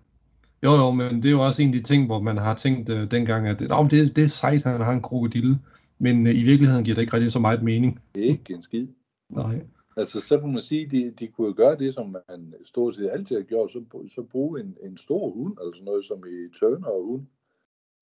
Jo, 0.63 0.73
jo, 0.73 0.91
men 0.91 1.17
det 1.17 1.27
er 1.27 1.31
jo 1.33 1.45
også 1.45 1.63
en 1.63 1.69
af 1.69 1.73
de 1.73 1.83
ting, 1.83 2.07
hvor 2.07 2.21
man 2.21 2.37
har 2.37 2.55
tænkt 2.55 2.91
uh, 2.91 3.11
dengang, 3.11 3.47
at 3.47 3.63
oh, 3.71 3.91
det, 3.91 4.17
det 4.17 4.25
er 4.25 4.29
sejt, 4.29 4.63
han 4.63 4.81
har 4.81 4.93
en 4.93 5.03
krokodille. 5.03 5.59
Men 5.99 6.27
uh, 6.27 6.35
i 6.35 6.43
virkeligheden 6.43 6.85
giver 6.85 6.95
det 6.95 7.03
ikke 7.03 7.13
rigtig 7.15 7.33
så 7.33 7.39
meget 7.39 7.63
mening. 7.63 8.01
Det 8.15 8.25
er 8.25 8.29
ikke 8.29 8.55
en 8.55 8.63
skid. 8.63 8.87
Nej. 9.29 9.61
Altså, 9.97 10.21
så 10.21 10.41
kan 10.41 10.53
man 10.53 10.61
sige, 10.63 10.85
at 10.85 10.91
de, 10.91 11.11
de 11.11 11.27
kunne 11.29 11.55
gøre 11.55 11.79
det, 11.79 11.95
som 11.95 12.17
man 12.29 12.55
stort 12.65 12.95
set 12.95 13.11
altid 13.11 13.37
har 13.37 13.43
gjort, 13.43 13.71
så, 13.73 13.85
så 14.15 14.23
bruge 14.23 14.61
en, 14.61 14.77
en 14.83 14.97
stor 14.97 15.31
hund, 15.31 15.57
sådan 15.75 15.85
noget, 15.85 16.05
som 16.05 16.25
i 16.27 16.59
tønder 16.61 16.89
og 16.89 17.05
hund. 17.05 17.27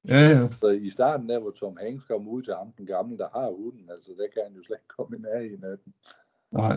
Ja, 0.09 0.21
ja. 0.29 0.49
Så 0.61 0.69
i 0.69 0.91
starten 0.91 1.29
der, 1.29 1.39
hvor 1.39 1.51
Tom 1.51 1.77
Hanks 1.77 2.05
kommer 2.05 2.33
ud 2.33 2.43
til 2.43 2.55
ham, 2.55 2.73
den 2.73 2.87
gamle, 2.87 3.19
der 3.19 3.29
har 3.33 3.51
hunden, 3.51 3.91
altså 3.91 4.11
der 4.19 4.27
kan 4.35 4.43
han 4.47 4.57
jo 4.57 4.63
slet 4.63 4.77
ikke 4.77 4.89
komme 4.97 5.17
i 5.17 5.21
nærheden 5.21 5.65
af 5.65 5.79
den. 5.85 5.95
Nej. 6.53 6.77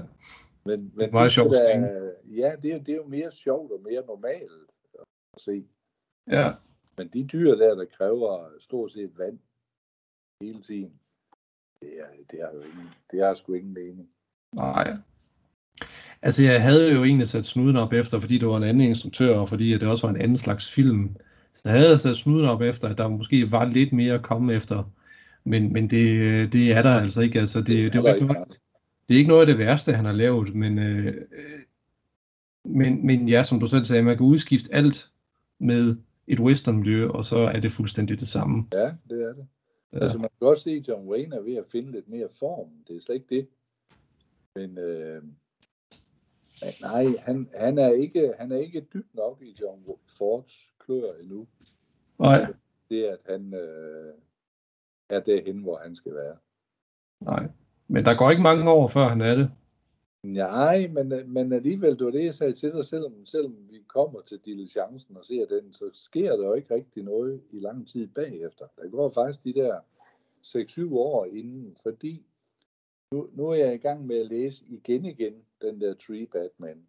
Men, 0.66 0.80
men 0.82 0.92
Det 1.00 1.08
er 1.08 1.12
meget 1.12 1.32
sjovt 1.32 1.52
der. 1.52 2.12
Ja, 2.28 2.56
det, 2.64 2.74
er- 2.74 2.80
det 2.84 2.90
er 2.92 2.96
jo 2.96 3.08
mere 3.08 3.32
sjovt 3.32 3.72
og 3.72 3.82
mere 3.84 4.06
normalt 4.08 4.52
at 5.34 5.42
se. 5.42 5.66
Ja. 6.28 6.54
Men 6.98 7.08
de 7.08 7.24
dyr 7.28 7.56
der, 7.56 7.76
der 7.76 7.86
kræver 7.86 8.50
stort 8.60 8.92
set 8.92 9.18
vand 9.18 9.40
hele 10.42 10.62
tiden, 10.62 10.94
det, 11.82 11.90
er, 12.00 12.06
det 12.32 12.40
har 12.42 12.50
jo 12.56 12.62
ingen, 12.62 12.90
det 13.12 13.20
har 13.26 13.34
sgu 13.34 13.54
ingen 13.54 13.74
mening. 13.74 14.10
Nej. 14.56 14.98
Altså, 16.22 16.44
jeg 16.44 16.62
havde 16.62 16.94
jo 16.94 17.04
egentlig 17.04 17.28
sat 17.28 17.46
snuden 17.46 17.76
op 17.76 17.94
efter, 17.94 18.20
fordi 18.20 18.38
det 18.38 18.48
var 18.48 18.58
en 18.58 18.64
anden 18.64 18.88
instruktør, 18.88 19.40
og 19.40 19.50
fordi 19.50 19.72
det 19.72 19.84
også 19.84 20.08
var 20.08 20.14
en 20.14 20.22
anden 20.22 20.38
slags 20.38 20.74
film. 20.76 21.16
Så 21.54 21.62
jeg 21.66 21.74
havde 21.74 21.98
sat 21.98 22.16
snuden 22.16 22.46
op 22.46 22.62
efter, 22.62 22.88
at 22.88 22.98
der 22.98 23.08
måske 23.08 23.52
var 23.52 23.66
lidt 23.66 23.94
mere 23.94 24.14
at 24.14 24.24
komme 24.24 24.54
efter. 24.54 24.92
Men, 25.44 25.74
men 25.74 25.90
det, 25.90 26.54
det 26.54 26.72
er 26.72 26.82
der 26.82 27.02
altså 27.02 27.22
ikke. 27.22 27.40
Altså, 27.40 27.60
det, 27.60 27.68
det, 27.68 27.96
er 27.96 28.00
jo 28.00 28.06
der 28.06 28.14
ikke 28.14 28.26
noget, 28.26 28.48
det 29.08 29.14
er 29.14 29.18
ikke 29.18 29.30
noget 29.30 29.42
af 29.42 29.48
det 29.48 29.58
værste, 29.58 29.94
han 29.94 30.06
har 30.06 30.12
lavet, 30.12 30.56
men, 30.56 30.80
øh, 30.80 31.16
men, 32.66 33.06
men 33.06 33.30
ja, 33.30 33.44
som 33.44 33.60
du 33.60 33.68
selv 33.68 33.86
sagde, 33.86 34.04
man 34.04 34.18
kan 34.18 34.26
udskifte 34.26 34.74
alt 34.74 35.10
med 35.60 35.96
et 36.28 36.40
westernmiljø, 36.40 37.08
og 37.08 37.26
så 37.26 37.38
er 37.38 37.60
det 37.60 37.72
fuldstændig 37.72 38.20
det 38.20 38.28
samme. 38.28 38.66
Ja, 38.74 38.86
det 39.10 39.24
er 39.24 39.34
det. 39.34 39.48
Ja. 39.94 40.00
Altså 40.00 40.18
man 40.18 40.30
kan 40.30 40.48
godt 40.48 40.60
se, 40.60 40.72
at 40.72 40.88
John 40.88 41.10
Wayne 41.10 41.36
er 41.36 41.42
ved 41.42 41.56
at 41.56 41.66
finde 41.72 41.92
lidt 41.92 42.08
mere 42.10 42.30
form. 42.40 42.70
Det 42.88 42.96
er 42.96 43.02
slet 43.02 43.16
ikke 43.16 43.36
det. 43.36 43.48
Men 44.56 44.78
øh, 44.78 45.24
men 46.62 46.74
nej, 46.82 47.06
han, 47.20 47.50
han, 47.56 47.78
er 47.78 47.90
ikke, 47.90 48.34
han 48.40 48.52
er 48.52 48.58
ikke 48.58 48.82
dybt 48.94 49.16
nok 49.16 49.42
i 49.42 49.56
John 49.62 49.86
Fords 50.18 50.74
klør 50.80 51.14
endnu. 51.22 51.48
Nej, 52.20 52.46
Det 52.90 53.10
er, 53.10 53.14
at 53.14 53.20
han 53.26 53.54
øh, 53.54 54.14
er 55.10 55.20
derhen, 55.20 55.62
hvor 55.62 55.78
han 55.78 55.96
skal 55.96 56.14
være. 56.14 56.38
nej. 57.22 57.48
Men 57.92 58.06
der 58.06 58.18
går 58.18 58.30
ikke 58.30 58.44
mange 58.44 58.72
år, 58.72 58.88
før 58.88 59.08
han 59.08 59.22
er 59.22 59.36
det. 59.36 59.52
Nej, 60.24 60.88
men, 60.88 61.12
øh, 61.12 61.28
men 61.28 61.54
alligevel, 61.54 62.00
det 62.00 62.06
var 62.06 62.12
det, 62.12 62.26
jeg 62.26 62.36
sagde 62.36 62.54
til 62.54 62.72
dig, 62.72 62.86
selvom, 62.86 63.26
selvom 63.26 63.56
vi 63.70 63.84
kommer 63.88 64.22
til 64.22 64.40
diligencen 64.46 65.18
og 65.18 65.26
ser 65.26 65.46
den, 65.46 65.74
så 65.74 65.90
sker 65.94 66.36
der 66.36 66.48
jo 66.48 66.54
ikke 66.54 66.74
rigtig 66.74 67.04
noget 67.04 67.42
i 67.52 67.60
lang 67.60 67.88
tid 67.88 68.08
bagefter. 68.08 68.68
Der 68.78 68.90
går 68.90 69.10
faktisk 69.10 69.44
de 69.44 69.54
der 69.54 69.80
6-7 70.46 70.96
år 70.96 71.26
inden, 71.26 71.78
fordi 71.84 72.26
nu, 73.12 73.30
nu 73.34 73.48
er 73.48 73.56
jeg 73.56 73.74
i 73.74 73.78
gang 73.78 74.08
med 74.08 74.20
at 74.20 74.28
læse 74.28 74.64
igen 74.68 75.06
igen 75.06 75.34
den 75.62 75.82
der 75.82 75.94
Tree 75.94 76.28
Batman. 76.28 76.88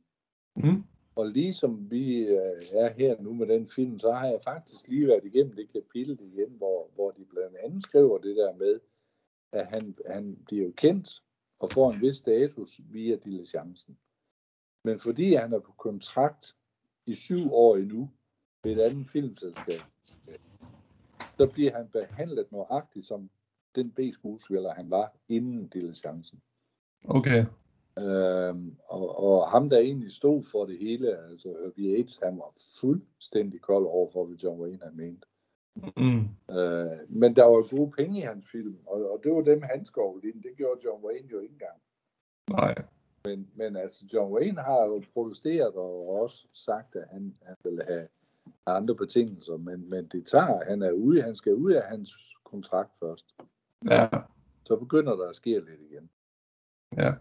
Mm. 0.56 0.84
Og 1.14 1.26
ligesom 1.26 1.90
vi 1.90 2.18
øh, 2.18 2.62
er 2.72 2.92
her 2.92 3.22
nu 3.22 3.32
med 3.32 3.46
den 3.46 3.68
film, 3.68 3.98
så 3.98 4.12
har 4.12 4.26
jeg 4.26 4.40
faktisk 4.44 4.88
lige 4.88 5.06
været 5.06 5.24
igennem 5.24 5.54
det 5.56 5.72
kapitel 5.72 6.18
igen, 6.20 6.50
hvor, 6.50 6.90
hvor 6.94 7.10
de 7.10 7.24
blandt 7.24 7.56
andet 7.56 7.82
skriver 7.82 8.18
det 8.18 8.36
der 8.36 8.54
med, 8.54 8.80
at 9.52 9.66
han, 9.66 9.94
han 10.06 10.38
bliver 10.46 10.66
jo 10.66 10.72
kendt 10.76 11.22
og 11.60 11.70
får 11.70 11.92
en 11.92 12.00
vis 12.00 12.16
status 12.16 12.80
via 12.92 13.16
diligencen. 13.16 13.98
Men 14.84 14.98
fordi 14.98 15.34
han 15.34 15.52
er 15.52 15.58
på 15.58 15.72
kontrakt 15.72 16.56
i 17.06 17.14
syv 17.14 17.52
år 17.52 17.76
endnu 17.76 18.10
ved 18.64 18.72
et 18.72 18.80
andet 18.80 19.06
filmselskab, 19.06 19.80
så 21.36 21.46
bliver 21.46 21.76
han 21.76 21.88
behandlet 21.88 22.52
nøjagtigt 22.52 23.04
som 23.04 23.30
den 23.74 23.90
B-skuespiller, 23.90 24.74
han 24.74 24.90
var 24.90 25.16
inden 25.28 25.68
diligencen. 25.68 26.40
Okay. 27.04 27.44
Øhm, 27.98 28.76
og, 28.88 29.18
og 29.18 29.50
ham, 29.50 29.70
der 29.70 29.78
egentlig 29.78 30.12
stod 30.12 30.44
for 30.44 30.66
det 30.66 30.78
hele, 30.78 31.30
altså 31.30 31.56
Herbie 31.64 31.96
Yates, 31.96 32.20
han 32.22 32.36
var 32.36 32.54
fuldstændig 32.80 33.60
kold 33.60 33.86
over 33.86 34.10
for, 34.12 34.24
hvad 34.24 34.36
John 34.36 34.60
Wayne 34.60 34.82
han 34.82 34.96
mente. 34.96 35.26
Mm. 35.96 36.20
Øh, 36.56 37.08
men 37.08 37.36
der 37.36 37.44
var 37.44 37.76
gode 37.76 37.90
penge 37.90 38.18
i 38.18 38.22
hans 38.22 38.50
film, 38.50 38.78
og, 38.86 39.10
og 39.12 39.20
det 39.24 39.32
var 39.32 39.40
dem, 39.40 39.62
han 39.62 39.84
skovlede 39.84 40.28
ind. 40.28 40.42
Det 40.42 40.56
gjorde 40.56 40.80
John 40.84 41.04
Wayne 41.04 41.28
jo 41.32 41.38
ikke 41.40 41.52
engang. 41.52 41.80
Nej. 42.50 42.74
Men, 43.24 43.50
men 43.54 43.76
altså, 43.76 44.04
John 44.12 44.32
Wayne 44.32 44.60
har 44.60 44.84
jo 44.84 45.02
protesteret 45.14 45.74
og 45.74 46.08
også 46.08 46.46
sagt, 46.54 46.96
at 46.96 47.08
han, 47.12 47.36
han 47.42 47.56
vil 47.64 47.82
have 47.88 48.08
andre 48.66 48.94
betingelser, 48.94 49.56
men, 49.56 49.90
men 49.90 50.06
det 50.06 50.26
tager, 50.26 50.64
han 50.64 50.82
er 50.82 50.90
ude, 50.90 51.22
han 51.22 51.36
skal 51.36 51.54
ud 51.54 51.72
af 51.72 51.82
hans 51.82 52.36
kontrakt 52.44 52.90
først. 52.98 53.34
Ja. 53.90 54.08
Så 54.64 54.76
begynder 54.76 55.16
der 55.16 55.28
at 55.28 55.36
ske 55.36 55.50
lidt 55.50 55.80
igen. 55.90 56.10
Ja. 56.96 57.14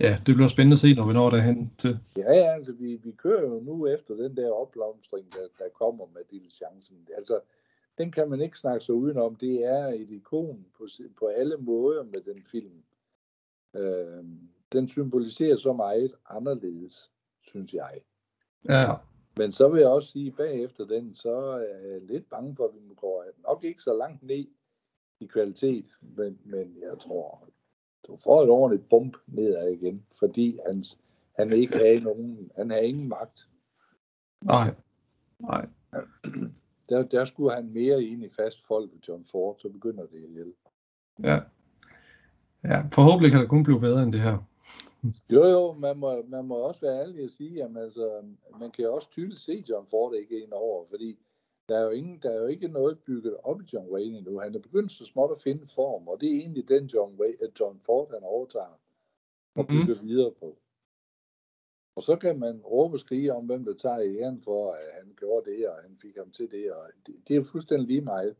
Ja, 0.00 0.18
det 0.26 0.34
bliver 0.34 0.48
spændende 0.48 0.74
at 0.74 0.78
se, 0.78 0.94
når 0.94 1.06
vi 1.06 1.12
når 1.12 1.30
derhen 1.30 1.72
til. 1.78 1.98
Ja, 2.16 2.32
ja, 2.32 2.54
altså 2.54 2.72
vi, 2.72 2.96
vi 2.96 3.12
kører 3.12 3.42
jo 3.42 3.60
nu 3.60 3.86
efter 3.86 4.14
den 4.14 4.36
der 4.36 4.50
opblomstring, 4.50 5.32
der, 5.32 5.64
der 5.64 5.68
kommer 5.68 6.06
med 6.14 6.22
diligencen. 6.30 7.08
Altså, 7.16 7.40
den 7.98 8.12
kan 8.12 8.30
man 8.30 8.40
ikke 8.40 8.58
snakke 8.58 8.84
sig 8.84 8.94
udenom. 8.94 9.36
Det 9.36 9.64
er 9.64 9.86
et 9.86 10.10
ikon 10.10 10.66
på, 10.78 10.86
på 11.18 11.26
alle 11.26 11.56
måder 11.56 12.02
med 12.02 12.34
den 12.34 12.42
film. 12.50 12.82
Øh, 13.76 14.24
den 14.72 14.88
symboliserer 14.88 15.56
så 15.56 15.72
meget 15.72 16.14
anderledes, 16.30 17.10
synes 17.42 17.74
jeg. 17.74 18.00
Ja. 18.68 18.92
Men 19.36 19.52
så 19.52 19.68
vil 19.68 19.80
jeg 19.80 19.88
også 19.88 20.08
sige, 20.08 20.30
bagefter 20.30 20.84
den, 20.84 21.14
så 21.14 21.34
er 21.36 21.88
jeg 21.88 22.00
lidt 22.00 22.30
bange 22.30 22.56
for, 22.56 22.64
at 22.64 22.74
vi 22.74 22.94
går 22.94 23.24
nok 23.48 23.64
ikke 23.64 23.82
så 23.82 23.94
langt 23.94 24.22
ned 24.22 24.46
i 25.20 25.26
kvalitet, 25.26 25.84
men, 26.00 26.38
men 26.44 26.76
jeg 26.80 26.98
tror, 26.98 27.48
du 28.06 28.16
får 28.16 28.42
et 28.42 28.48
ordentligt 28.48 28.88
bump 28.88 29.16
nedad 29.26 29.68
igen, 29.70 30.06
fordi 30.18 30.58
hans, 30.66 30.98
han 31.32 31.52
ikke 31.52 31.78
havde 31.78 32.00
nogen, 32.00 32.50
han 32.56 32.70
havde 32.70 32.86
ingen 32.86 33.08
magt. 33.08 33.48
Nej. 34.44 34.74
Nej. 35.38 35.66
Der, 36.88 37.02
der 37.02 37.24
skulle 37.24 37.54
han 37.54 37.72
mere 37.72 38.02
ind 38.02 38.24
i 38.24 38.28
fast 38.28 38.66
folk 38.66 38.90
ved 38.92 39.00
John 39.08 39.24
Ford, 39.30 39.56
så 39.58 39.68
begynder 39.68 40.06
det 40.06 40.24
at 40.24 40.30
hjælpe. 40.30 40.58
Ja. 41.22 41.40
Ja, 42.64 42.82
forhåbentlig 42.92 43.32
kan 43.32 43.40
det 43.40 43.48
kun 43.48 43.62
blive 43.62 43.80
bedre 43.80 44.02
end 44.02 44.12
det 44.12 44.20
her. 44.20 44.38
Jo, 45.30 45.44
jo, 45.44 45.72
man 45.72 45.98
må, 45.98 46.22
man 46.28 46.44
må 46.44 46.54
også 46.54 46.80
være 46.80 47.00
ærlig 47.00 47.24
at 47.24 47.30
sige, 47.30 47.64
at 47.64 47.70
altså, 47.76 48.22
man 48.60 48.70
kan 48.70 48.90
også 48.90 49.10
tydeligt 49.10 49.40
se 49.40 49.64
John 49.68 49.86
Ford 49.90 50.14
ikke 50.14 50.42
ind 50.42 50.52
over, 50.52 50.84
fordi 50.90 51.18
der 51.68 51.78
er, 51.78 51.82
jo 51.84 51.90
ingen, 51.90 52.18
der 52.22 52.30
er 52.30 52.38
jo 52.40 52.46
ikke 52.46 52.68
noget 52.68 52.98
bygget 52.98 53.36
op 53.42 53.60
i 53.62 53.64
John 53.72 53.88
Wayne 53.90 54.18
endnu. 54.18 54.38
Han 54.40 54.54
er 54.54 54.58
begyndt 54.58 54.92
så 54.92 55.04
småt 55.04 55.30
at 55.30 55.38
finde 55.38 55.66
form, 55.74 56.08
og 56.08 56.20
det 56.20 56.28
er 56.28 56.34
egentlig 56.40 56.68
den 56.68 56.84
John, 56.86 57.14
Wayne, 57.20 57.36
John 57.60 57.80
Ford, 57.80 58.10
han 58.14 58.22
overtager 58.22 58.80
og 59.54 59.64
Mhm. 59.64 59.66
bygger 59.68 60.02
videre 60.02 60.32
på. 60.32 60.58
Og 61.96 62.02
så 62.02 62.16
kan 62.16 62.38
man 62.38 62.60
råbe 62.60 62.94
og 62.94 63.00
skrige 63.00 63.32
om, 63.34 63.46
hvem 63.46 63.64
der 63.64 63.74
tager 63.74 64.00
æren 64.00 64.40
for, 64.42 64.72
at 64.72 64.90
han 64.92 65.14
gjorde 65.16 65.50
det, 65.50 65.68
og 65.68 65.76
han 65.82 65.96
fik 66.02 66.16
ham 66.16 66.30
til 66.30 66.50
det. 66.50 66.72
Og 66.72 66.90
det, 67.06 67.14
det 67.28 67.36
er 67.36 67.42
fuldstændig 67.42 67.86
lige 67.88 68.00
meget. 68.00 68.36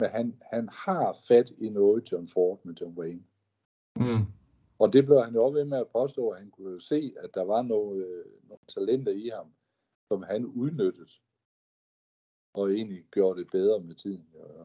Men 0.00 0.08
han, 0.10 0.42
han 0.52 0.68
har 0.68 1.18
fat 1.28 1.50
i 1.58 1.68
noget, 1.68 2.12
John 2.12 2.28
Ford 2.28 2.60
med 2.64 2.74
John 2.74 2.98
Wayne. 2.98 3.24
Mm. 3.96 4.24
Og 4.78 4.92
det 4.92 5.04
blev 5.06 5.22
han 5.24 5.34
jo 5.34 5.44
også 5.44 5.54
ved 5.54 5.64
med 5.64 5.78
at 5.78 5.88
påstå, 5.88 6.28
at 6.28 6.38
han 6.38 6.50
kunne 6.50 6.80
se, 6.82 7.14
at 7.16 7.30
der 7.34 7.42
var 7.44 7.62
nogle, 7.62 8.04
øh, 8.06 8.24
nogle 8.48 8.60
talenter 8.68 9.12
i 9.12 9.28
ham, 9.28 9.46
som 10.08 10.22
han 10.22 10.44
udnyttede. 10.46 11.10
Og 12.54 12.72
egentlig 12.72 13.04
gjorde 13.12 13.40
det 13.40 13.48
bedre 13.52 13.80
med 13.80 13.94
tiden. 13.94 14.24
Ja. 14.34 14.64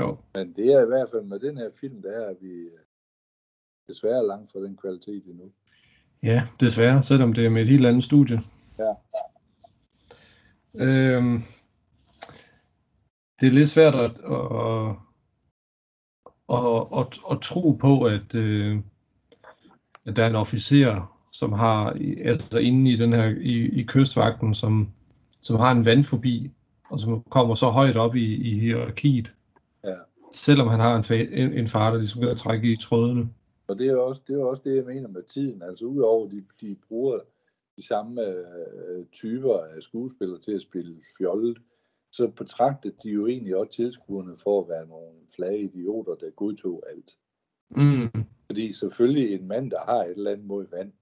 Jo. 0.00 0.16
Men 0.34 0.52
det 0.52 0.66
er 0.66 0.82
i 0.82 0.86
hvert 0.86 1.10
fald 1.10 1.24
med 1.24 1.38
den 1.38 1.56
her 1.56 1.70
film, 1.80 2.02
der 2.02 2.10
er 2.10 2.34
vi 2.40 2.48
øh, 2.48 2.78
desværre 3.88 4.26
langt 4.26 4.52
fra 4.52 4.60
den 4.60 4.76
kvalitet 4.76 5.24
endnu. 5.24 5.52
Ja, 6.22 6.42
desværre, 6.60 7.02
selvom 7.02 7.32
det 7.32 7.46
er 7.46 7.50
med 7.50 7.62
et 7.62 7.68
helt 7.68 7.86
andet 7.86 8.04
studie. 8.04 8.40
Ja. 8.78 8.94
Øhm, 10.74 11.42
det 13.40 13.46
er 13.46 13.52
lidt 13.52 13.70
svært 13.70 13.94
at, 13.94 14.20
at, 14.20 14.96
at, 16.48 16.98
at, 16.98 17.18
at 17.30 17.40
tro 17.42 17.72
på, 17.72 18.04
at, 18.04 18.34
øh, 18.34 18.80
at 20.06 20.16
der 20.16 20.24
er 20.24 20.28
en 20.28 20.34
officer, 20.34 21.18
som 21.32 21.52
har, 21.52 21.96
altså 22.24 22.58
inde 22.58 22.90
i 22.90 22.96
den 22.96 23.12
her, 23.12 23.24
i, 23.24 23.80
i 23.80 23.82
kystvagten, 23.82 24.54
som, 24.54 24.92
som 25.30 25.56
har 25.56 25.72
en 25.72 25.84
vandfobi, 25.84 26.52
og 26.90 27.00
som 27.00 27.22
kommer 27.22 27.54
så 27.54 27.66
højt 27.66 27.96
op 27.96 28.14
i, 28.16 28.34
i 28.34 28.58
hierarkiet, 28.58 29.34
Ja. 29.84 29.94
selvom 30.32 30.68
han 30.68 30.80
har 30.80 30.96
en, 30.96 31.04
fa- 31.04 31.34
en, 31.34 31.52
en 31.52 31.66
far, 31.66 31.90
der 31.90 31.98
ligesom 31.98 32.22
kan 32.22 32.36
trække 32.36 32.72
i 32.72 32.76
trådene. 32.76 33.28
Og 33.68 33.78
det 33.78 33.86
er 33.88 33.92
jo 33.92 34.06
også 34.06 34.22
det, 34.26 34.34
er 34.36 34.44
også 34.44 34.62
det 34.66 34.76
jeg 34.76 34.84
mener 34.84 35.08
med 35.08 35.22
tiden. 35.22 35.62
Altså 35.62 35.84
udover 35.84 36.28
de, 36.28 36.44
de 36.60 36.76
bruger 36.88 37.18
de 37.76 37.86
samme 37.86 38.22
øh, 38.22 39.04
typer 39.12 39.58
af 39.58 39.82
skuespillere 39.82 40.40
til 40.40 40.52
at 40.52 40.62
spille 40.62 40.96
fjollet, 41.18 41.58
så 42.12 42.28
betragtede 42.28 42.94
de 43.02 43.10
jo 43.10 43.26
egentlig 43.26 43.56
også 43.56 43.72
tilskuerne 43.72 44.36
for 44.36 44.62
at 44.62 44.68
være 44.68 44.86
nogle 44.86 45.12
flage 45.36 45.58
idioter, 45.60 46.14
der 46.14 46.30
godtog 46.30 46.84
alt. 46.90 47.16
Mm. 47.70 48.24
Fordi 48.46 48.72
selvfølgelig 48.72 49.34
en 49.34 49.48
mand, 49.48 49.70
der 49.70 49.80
har 49.84 50.04
et 50.04 50.10
eller 50.10 50.30
andet 50.30 50.46
mod 50.46 50.66
vand, 50.70 50.92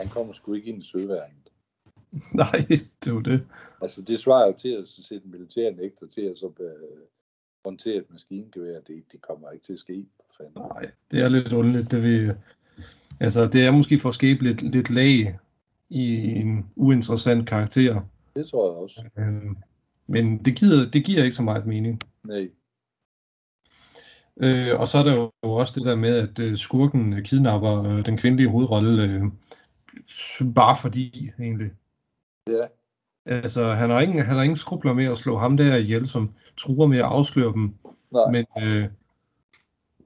han 0.00 0.08
kommer 0.08 0.32
sgu 0.32 0.54
ikke 0.54 0.68
ind 0.68 0.82
i 0.82 0.86
søværnet. 0.86 1.47
Nej, 2.32 2.66
det 2.68 3.06
er 3.06 3.12
jo 3.12 3.20
det. 3.20 3.46
Altså 3.82 4.02
det 4.02 4.18
svarer 4.18 4.46
jo 4.46 4.54
til 4.58 4.68
at 4.68 4.88
sætte 4.88 5.24
en 5.24 5.30
militær 5.30 5.70
nægter 5.70 6.06
til 6.06 6.20
at 6.20 6.36
så 6.36 6.52
øh, 6.60 6.98
håndtere 7.64 7.96
et 7.96 8.10
maskingevær. 8.10 8.80
Det, 8.80 9.02
det 9.12 9.22
kommer 9.22 9.50
ikke 9.50 9.64
til 9.64 9.72
at 9.72 9.78
ske. 9.78 10.06
Fanden. 10.36 10.62
Nej, 10.74 10.90
det 11.10 11.20
er 11.20 11.28
lidt 11.28 11.52
underligt. 11.52 11.90
Det, 11.90 12.02
vi, 12.02 12.32
altså, 13.20 13.46
det 13.46 13.66
er 13.66 13.70
måske 13.70 13.98
for 13.98 14.08
at 14.08 14.14
skabe 14.14 14.44
lidt, 14.44 14.62
lidt 14.62 14.90
lag 14.90 15.38
i 15.88 16.04
en 16.16 16.70
uinteressant 16.76 17.48
karakter. 17.48 18.00
Det 18.36 18.46
tror 18.46 18.72
jeg 18.72 18.82
også. 18.82 19.04
Øhm, 19.18 19.56
Men 20.06 20.44
det 20.44 20.56
giver, 20.56 20.90
det 20.92 21.04
giver 21.04 21.24
ikke 21.24 21.36
så 21.36 21.42
meget 21.42 21.66
mening. 21.66 22.00
Nej. 22.24 22.50
Øh, 24.40 24.80
og 24.80 24.88
så 24.88 24.98
er 24.98 25.02
der 25.02 25.12
jo 25.14 25.30
også 25.42 25.72
det 25.76 25.84
der 25.84 25.96
med, 25.96 26.14
at 26.14 26.38
øh, 26.38 26.56
skurken 26.56 27.24
kidnapper 27.24 27.82
øh, 27.82 28.06
den 28.06 28.16
kvindelige 28.16 28.48
hovedrolle 28.48 29.02
øh, 29.02 29.22
bare 30.54 30.76
fordi, 30.82 31.30
egentlig. 31.40 31.70
Ja. 32.48 32.66
Altså, 33.26 33.72
han 33.72 33.90
har, 33.90 34.00
ingen, 34.00 34.22
han 34.22 34.36
har 34.36 34.42
ingen 34.42 34.56
skrubler 34.56 34.92
med 34.92 35.04
at 35.04 35.18
slå 35.18 35.36
ham 35.36 35.56
der 35.56 35.76
ihjel, 35.76 36.08
som 36.08 36.34
truer 36.56 36.86
med 36.86 36.98
at 36.98 37.04
afsløre 37.04 37.52
dem. 37.52 37.74
Nej. 38.10 38.30
Men, 38.30 38.46
øh, 38.62 38.88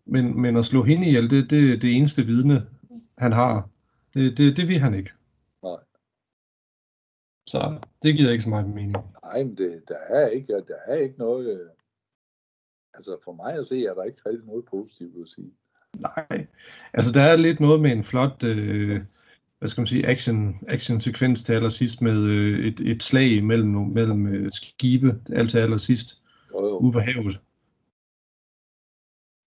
men, 0.04 0.40
men 0.40 0.56
at 0.56 0.64
slå 0.64 0.82
hende 0.82 1.06
ihjel, 1.06 1.30
det 1.30 1.38
er 1.38 1.48
det, 1.48 1.82
det 1.82 1.96
eneste 1.96 2.22
vidne, 2.22 2.66
han 3.18 3.32
har. 3.32 3.68
Det, 4.14 4.38
det, 4.38 4.56
det 4.56 4.68
vil 4.68 4.78
han 4.80 4.94
ikke. 4.94 5.10
Nej. 5.62 5.78
Så 7.48 7.78
det 8.02 8.16
giver 8.16 8.30
ikke 8.30 8.44
så 8.44 8.48
meget 8.50 8.68
mening. 8.68 8.96
Nej, 9.22 9.42
men 9.42 9.56
det, 9.56 9.82
der, 9.88 9.98
er 9.98 10.28
ikke, 10.28 10.52
der 10.52 10.76
er 10.86 10.94
ikke 10.96 11.18
noget... 11.18 11.60
øh, 11.60 11.68
Altså 12.94 13.18
for 13.24 13.32
mig 13.32 13.54
at 13.54 13.66
se, 13.66 13.86
er 13.86 13.94
der 13.94 14.02
ikke 14.02 14.22
rigtig 14.26 14.46
noget 14.46 14.64
positivt 14.64 15.22
at 15.22 15.28
sige. 15.28 15.52
Nej, 15.98 16.46
altså 16.92 17.12
der 17.12 17.22
er 17.22 17.36
lidt 17.36 17.60
noget 17.60 17.80
med 17.80 17.92
en 17.92 18.04
flot, 18.04 18.44
øh, 18.44 19.00
hvad 19.62 19.68
skal 19.68 19.80
man 19.80 19.86
sige, 19.86 20.06
action, 20.06 20.58
action 20.68 21.00
sekvens 21.00 21.42
til 21.42 21.52
allersidst 21.52 22.02
med 22.02 22.26
øh, 22.26 22.66
et, 22.66 22.80
et 22.80 23.02
slag 23.02 23.44
mellem, 23.44 23.68
mellem 23.70 24.26
øh, 24.26 24.50
skibe, 24.50 25.20
alt 25.32 25.50
til 25.50 25.58
allersidst, 25.58 26.22
Jo, 26.54 26.66
jo. 26.68 26.76
ude 26.78 26.92
på 26.92 27.00
havet. 27.00 27.40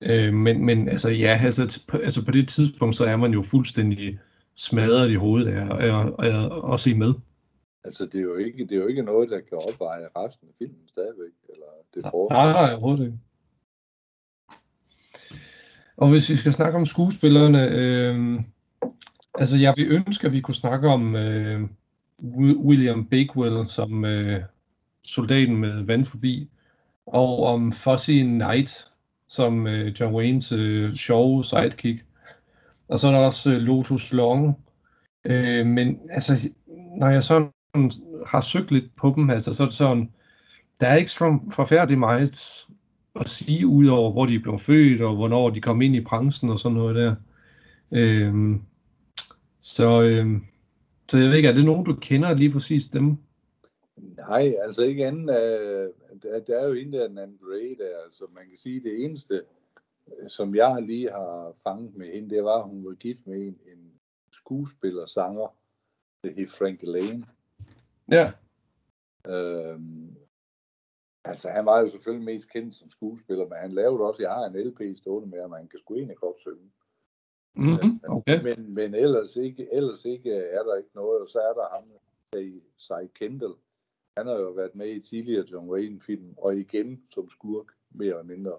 Øh, 0.04 0.34
men, 0.34 0.66
men 0.66 0.90
altså 0.90 1.10
ja, 1.10 1.40
altså, 1.44 1.84
på- 1.88 1.98
altså 1.98 2.26
på 2.26 2.32
det 2.32 2.48
tidspunkt, 2.48 2.96
så 2.96 3.06
er 3.06 3.16
man 3.18 3.32
jo 3.34 3.42
fuldstændig 3.42 4.20
smadret 4.56 5.12
i 5.12 5.16
hovedet 5.16 5.48
af, 5.48 5.66
af, 5.66 6.14
af, 6.20 6.50
af 6.70 6.74
at 6.74 6.80
se 6.80 6.96
med. 6.96 7.14
Altså 7.84 8.06
det 8.06 8.16
er, 8.16 8.24
jo 8.24 8.36
ikke, 8.36 8.64
det 8.64 8.72
er 8.72 8.76
jo 8.82 8.88
ikke 8.88 9.02
noget, 9.04 9.30
der 9.30 9.40
kan 9.40 9.58
opveje 9.70 10.08
resten 10.16 10.48
af 10.48 10.54
filmen 10.58 10.88
stadigvæk. 10.88 11.32
Eller 11.50 11.66
det 11.94 12.04
får. 12.12 12.30
Nej, 12.30 12.52
nej, 12.52 12.72
overhovedet 12.72 13.06
ikke. 13.06 13.20
Og 15.98 16.10
hvis 16.12 16.30
vi 16.30 16.36
skal 16.36 16.54
snakke 16.54 16.78
om 16.78 16.86
skuespillerne, 16.86 17.70
øh, 17.70 18.40
altså 19.40 19.58
jeg 19.58 19.74
vil 19.78 19.92
ønske, 19.92 20.28
at 20.28 20.34
vi 20.34 20.42
kunne 20.42 20.56
snakke 20.56 20.88
om 20.88 21.16
øh, 21.16 21.62
William 22.40 23.06
Bakewell 23.06 23.68
som 23.68 24.06
øh, 24.06 24.42
soldaten 25.04 25.58
med 25.58 25.86
vandfobi, 25.86 26.50
og 27.06 27.44
om 27.44 27.72
Fuzzy 27.72 28.22
Knight 28.22 28.92
som 29.28 29.68
øh, 29.68 29.96
John 30.00 30.16
Waynes 30.16 30.52
øh, 30.52 30.96
sjove 30.96 31.44
sidekick. 31.44 32.06
Og 32.90 33.00
så 33.00 33.08
er 33.08 33.12
der 33.12 33.20
også 33.20 33.54
øh, 33.54 33.58
Lotus 33.58 34.14
Long. 34.14 34.58
Øh, 35.26 35.66
men 35.66 36.00
altså, 36.10 36.50
når 37.00 37.10
jeg 37.10 37.24
sådan 37.24 37.52
har 38.28 38.42
søgt 38.42 38.72
lidt 38.72 38.96
på 38.96 39.14
dem, 39.16 39.30
altså, 39.30 39.54
så 39.54 39.64
er 39.64 39.68
det 39.68 39.76
sådan, 39.76 40.12
der 40.82 40.88
er 40.88 40.96
ikke 40.96 41.12
så 41.12 41.40
forfærdeligt 41.52 42.00
meget 42.00 42.66
at 43.20 43.30
sige, 43.30 43.68
ud 43.68 43.88
over 43.88 44.12
hvor 44.12 44.26
de 44.26 44.40
blev 44.40 44.60
født, 44.60 45.02
og 45.02 45.16
hvornår 45.16 45.50
de 45.50 45.62
kom 45.62 45.82
ind 45.82 45.96
i 45.96 46.02
branchen 46.02 46.50
og 46.50 46.60
sådan 46.60 46.78
noget 46.78 46.96
der. 46.96 47.16
Øhm, 47.92 48.62
så, 49.66 50.02
øhm, 50.02 50.42
så 51.10 51.18
jeg 51.18 51.30
ved 51.30 51.38
ikke, 51.38 51.50
er 51.50 51.54
det 51.54 51.66
nogen, 51.66 51.86
du 51.86 51.96
kender 52.02 52.34
lige 52.34 52.52
præcis 52.52 52.86
dem? 52.86 53.18
Nej, 53.98 54.56
altså 54.62 54.82
ikke 54.82 55.06
anden. 55.06 55.30
Øh, 55.30 55.90
der, 56.24 56.40
der 56.40 56.60
er 56.60 56.68
jo 56.68 56.74
en 56.74 56.94
der, 56.94 57.10
Nan 57.10 57.40
Gray 57.42 57.76
der. 57.80 58.04
Altså 58.06 58.26
man 58.34 58.48
kan 58.48 58.58
sige, 58.58 58.84
det 58.84 59.06
eneste, 59.06 59.42
øh, 60.08 60.30
som 60.30 60.56
jeg 60.56 60.82
lige 60.82 61.12
har 61.12 61.54
fanget 61.64 61.96
med 61.96 62.14
hende, 62.14 62.36
det 62.36 62.44
var, 62.44 62.58
at 62.58 62.70
hun 62.70 62.86
var 62.86 62.94
gift 62.94 63.28
med 63.28 63.38
en, 63.38 63.58
en 63.74 63.92
skuespiller, 64.32 65.06
sanger, 65.06 65.56
det 66.24 66.36
hed 66.36 66.48
Frank 66.48 66.80
Lane. 66.84 67.26
Ja, 68.12 68.32
Øhm, 69.28 70.16
altså 71.24 71.50
han 71.50 71.66
var 71.66 71.80
jo 71.80 71.88
selvfølgelig 71.88 72.26
mest 72.26 72.50
kendt 72.50 72.76
som 72.76 72.90
skuespiller, 72.90 73.48
men 73.48 73.58
han 73.58 73.72
lavede 73.72 74.02
også, 74.02 74.22
jeg 74.22 74.32
har 74.32 74.46
en 74.46 74.68
LP 74.68 74.98
stående 74.98 75.30
med, 75.30 75.40
at 75.40 75.50
man 75.50 75.68
kan 75.68 75.80
sgu 75.80 75.96
egentlig 75.96 76.18
godt 76.18 76.40
synge. 76.40 76.72
Mm-hmm, 77.56 78.00
okay. 78.08 78.42
Men, 78.44 78.74
men 78.74 78.94
ellers, 78.96 79.36
ikke, 79.36 79.68
ellers 79.74 80.06
ikke 80.06 80.32
er 80.36 80.64
der 80.64 80.76
ikke 80.78 80.90
noget, 80.96 81.22
og 81.22 81.30
så 81.30 81.40
er 81.40 81.54
der 81.54 81.76
ham, 81.76 81.84
Cy 82.80 83.20
Kendall. 83.20 83.54
Han 84.18 84.28
har 84.28 84.34
jo 84.34 84.50
været 84.50 84.76
med 84.76 84.88
i 84.88 85.00
tidligere 85.00 85.46
John 85.52 85.70
Wayne-film, 85.70 86.34
og 86.38 86.56
igen 86.58 87.02
som 87.14 87.30
skurk, 87.30 87.66
mere 87.92 88.08
eller 88.08 88.24
mindre. 88.24 88.52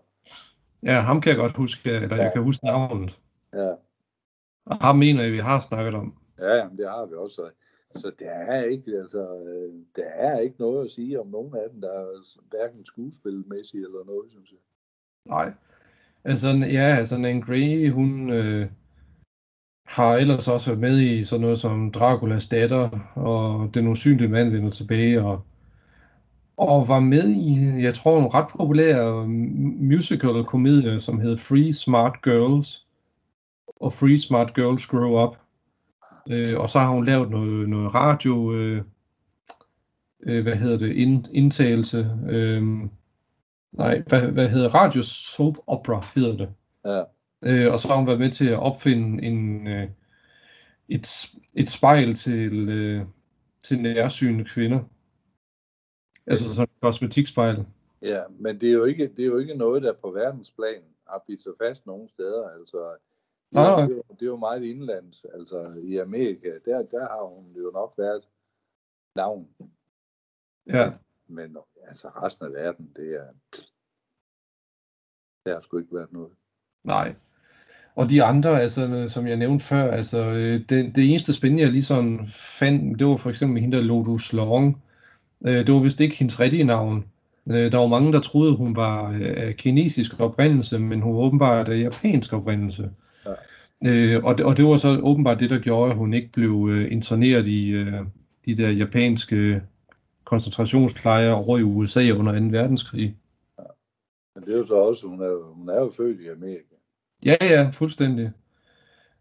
Ja, 0.82 1.00
ham 1.00 1.20
kan 1.20 1.30
jeg 1.30 1.38
godt 1.38 1.56
huske, 1.56 1.90
eller 1.90 2.16
jeg 2.16 2.30
kan 2.34 2.42
huske 2.42 2.64
navnet. 2.64 3.20
Ja, 3.54 3.74
Og 4.66 4.76
ham 4.76 4.98
mener 4.98 5.22
jeg, 5.22 5.32
vi 5.32 5.38
har 5.38 5.60
snakket 5.60 5.94
om. 5.94 6.14
ja 6.38 6.54
jamen, 6.54 6.78
det 6.78 6.88
har 6.88 7.06
vi 7.06 7.14
også. 7.14 7.50
Så 7.94 8.12
der 8.18 8.30
er 8.30 8.64
ikke, 8.64 8.92
altså, 8.92 9.18
øh, 9.20 9.74
der 9.96 10.04
er 10.04 10.40
ikke 10.40 10.56
noget 10.58 10.84
at 10.84 10.90
sige 10.90 11.20
om 11.20 11.26
nogen 11.26 11.54
af 11.56 11.70
dem, 11.72 11.80
der 11.80 11.92
er 11.92 12.06
hverken 12.50 12.84
skuespilmæssigt 12.84 13.84
eller 13.84 14.04
noget, 14.06 14.30
synes 14.30 14.50
jeg. 14.50 14.58
Nej. 15.24 15.52
Altså, 16.24 16.48
ja, 16.48 16.96
altså 16.98 17.18
Nan 17.18 17.40
Gray, 17.40 17.90
hun 17.90 18.30
øh, 18.30 18.66
har 19.96 20.14
ellers 20.16 20.48
også 20.48 20.66
været 20.70 20.80
med 20.80 21.00
i 21.00 21.24
sådan 21.24 21.40
noget 21.40 21.58
som 21.58 21.90
Draculas 21.90 22.46
datter, 22.46 22.90
og 23.14 23.70
Den 23.74 23.86
usynlige 23.86 24.28
mand 24.28 24.50
vender 24.50 24.70
tilbage, 24.70 25.22
og, 25.22 25.42
og 26.56 26.88
var 26.88 27.00
med 27.00 27.28
i, 27.28 27.82
jeg 27.82 27.94
tror, 27.94 28.18
en 28.18 28.34
ret 28.34 28.46
populær 28.48 29.24
musical-komedie, 29.80 31.00
som 31.00 31.20
hed 31.20 31.36
Free 31.36 31.72
Smart 31.72 32.22
Girls, 32.22 32.86
og 33.80 33.92
Free 33.92 34.18
Smart 34.18 34.54
Girls 34.54 34.86
Grow 34.86 35.26
Up. 35.26 35.36
Øh, 36.30 36.60
og 36.60 36.68
så 36.68 36.78
har 36.78 36.88
hun 36.88 37.04
lavet 37.04 37.30
noget, 37.30 37.68
noget 37.68 37.94
radio, 37.94 38.54
øh, 38.54 38.82
øh, 40.22 40.42
hvad 40.42 40.56
hedder 40.56 40.76
det, 40.76 40.92
ind, 40.92 41.24
indtagelse, 41.32 42.10
øh, 42.28 42.62
nej, 43.72 44.02
hvad, 44.06 44.20
hvad 44.20 44.48
hedder 44.48 44.74
radio 44.74 45.02
soap 45.02 45.54
opera, 45.66 46.04
hedder 46.14 46.36
det. 46.36 46.48
Ja, 46.84 47.02
Øh, 47.42 47.72
og 47.72 47.78
så 47.78 47.88
har 47.88 47.96
hun 47.96 48.06
været 48.06 48.18
med 48.20 48.32
til 48.32 48.48
at 48.48 48.58
opfinde 48.58 49.22
en, 49.22 49.68
øh, 49.68 49.90
et, 50.88 51.26
et 51.54 51.70
spejl 51.70 52.14
til, 52.14 52.68
øh, 52.68 53.06
til 53.64 53.82
nærsynende 53.82 54.44
kvinder. 54.44 54.80
Altså 56.26 56.54
sådan 56.54 56.64
et 56.74 56.80
kosmetikspejl. 56.80 57.66
ja 58.02 58.22
men 58.28 58.60
det 58.60 58.68
er, 58.68 58.72
jo 58.72 58.84
ikke, 58.84 59.08
det 59.16 59.22
er 59.22 59.26
jo 59.26 59.38
ikke 59.38 59.54
noget, 59.54 59.82
der 59.82 59.92
på 59.92 60.10
verdensplan 60.10 60.82
har 61.08 61.24
bidt 61.26 61.42
sig 61.42 61.52
fast 61.62 61.86
nogen 61.86 62.08
steder. 62.08 62.48
Altså, 62.48 62.90
det, 62.90 62.98
Nej, 63.52 63.64
er, 63.70 63.76
det, 63.76 63.92
er 63.92 63.96
jo- 63.96 64.02
det 64.10 64.22
er 64.22 64.26
jo 64.26 64.36
meget 64.36 64.64
indlands. 64.64 65.24
Altså 65.24 65.80
i 65.82 65.96
Amerika, 65.96 66.58
der, 66.64 66.82
der 66.82 67.00
har 67.00 67.34
hun 67.34 67.52
jo 67.56 67.70
nok 67.74 67.94
været 67.98 68.28
navn. 69.16 69.48
Ja. 70.66 70.92
Men 71.26 71.56
altså 71.88 72.08
resten 72.08 72.46
af 72.46 72.52
verden, 72.52 72.92
det 72.96 73.14
er... 73.14 73.26
Der 75.46 75.52
har 75.52 75.60
sgu 75.60 75.78
ikke 75.78 75.94
været 75.94 76.12
noget. 76.12 76.32
Nej. 76.86 77.14
Og 77.96 78.10
de 78.10 78.22
andre, 78.22 78.60
altså, 78.60 79.04
som 79.08 79.26
jeg 79.26 79.36
nævnte 79.36 79.64
før, 79.64 79.90
altså, 79.92 80.24
øh, 80.24 80.60
det, 80.68 80.96
det 80.96 81.10
eneste 81.10 81.32
spændende, 81.32 81.62
jeg 81.62 81.72
lige 81.72 81.82
sådan 81.82 82.20
fandt, 82.58 82.98
det 82.98 83.06
var 83.06 83.16
for 83.16 83.30
eksempel 83.30 83.60
hende 83.60 83.76
der 83.76 83.82
Lotus 83.82 84.32
Long. 84.32 84.82
Øh, 85.44 85.66
det 85.66 85.74
var 85.74 85.80
vist 85.80 86.00
ikke 86.00 86.16
hendes 86.16 86.40
rigtige 86.40 86.64
navn. 86.64 87.04
Øh, 87.50 87.72
der 87.72 87.78
var 87.78 87.86
mange, 87.86 88.12
der 88.12 88.18
troede, 88.18 88.56
hun 88.56 88.76
var 88.76 89.12
af 89.20 89.54
kinesisk 89.56 90.20
oprindelse, 90.20 90.78
men 90.78 91.00
hun 91.00 91.14
var 91.14 91.20
åbenbart 91.20 91.68
af 91.68 91.78
japansk 91.80 92.32
oprindelse. 92.32 92.90
Ja. 93.26 93.32
Og, 94.22 94.38
det, 94.38 94.46
og 94.46 94.56
det 94.56 94.64
var 94.64 94.76
så 94.76 94.98
åbenbart 95.02 95.40
det, 95.40 95.50
der 95.50 95.58
gjorde, 95.58 95.90
at 95.90 95.96
hun 95.96 96.14
ikke 96.14 96.32
blev 96.32 96.86
interneret 96.90 97.46
i 97.46 97.72
de 98.46 98.56
der 98.56 98.70
japanske 98.70 99.62
koncentrationslejre 100.24 101.34
over 101.34 101.58
i 101.58 101.62
USA 101.62 102.10
under 102.10 102.40
2. 102.40 102.46
verdenskrig. 102.46 103.16
Men 104.34 104.44
det 104.44 104.54
er 104.54 104.58
jo 104.58 104.66
så 104.66 104.74
også, 104.74 105.06
hun 105.06 105.22
er, 105.22 105.54
hun 105.54 105.68
er 105.68 105.80
jo 105.80 105.92
født 105.96 106.20
i 106.20 106.28
Amerika. 106.28 106.75
Ja, 107.24 107.36
ja, 107.40 107.70
fuldstændig. 107.70 108.30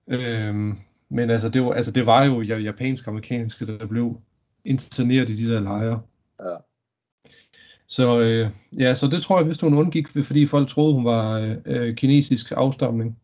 Øhm, 0.07 0.77
men 1.09 1.29
altså 1.29 1.49
det, 1.49 1.63
var, 1.63 1.73
altså, 1.73 1.91
det 1.91 2.05
var 2.05 2.23
jo 2.23 2.41
ja- 2.41 2.57
japansk-amerikanske, 2.57 3.65
der 3.65 3.87
blev 3.87 4.21
interneret 4.65 5.29
i 5.29 5.45
de 5.45 5.53
der 5.53 5.59
lejre. 5.59 6.01
Ja. 6.39 6.55
Så 7.87 8.19
øh, 8.19 8.51
ja, 8.79 8.93
så 8.93 9.07
det 9.07 9.21
tror 9.21 9.37
jeg, 9.37 9.45
hvis 9.45 9.61
hun 9.61 9.73
undgik, 9.73 10.07
fordi 10.07 10.45
folk 10.45 10.67
troede, 10.67 10.93
hun 10.93 11.05
var 11.05 11.31
øh, 11.39 11.57
øh, 11.65 11.95
kinesisk 11.95 12.51
afstamning. 12.55 13.17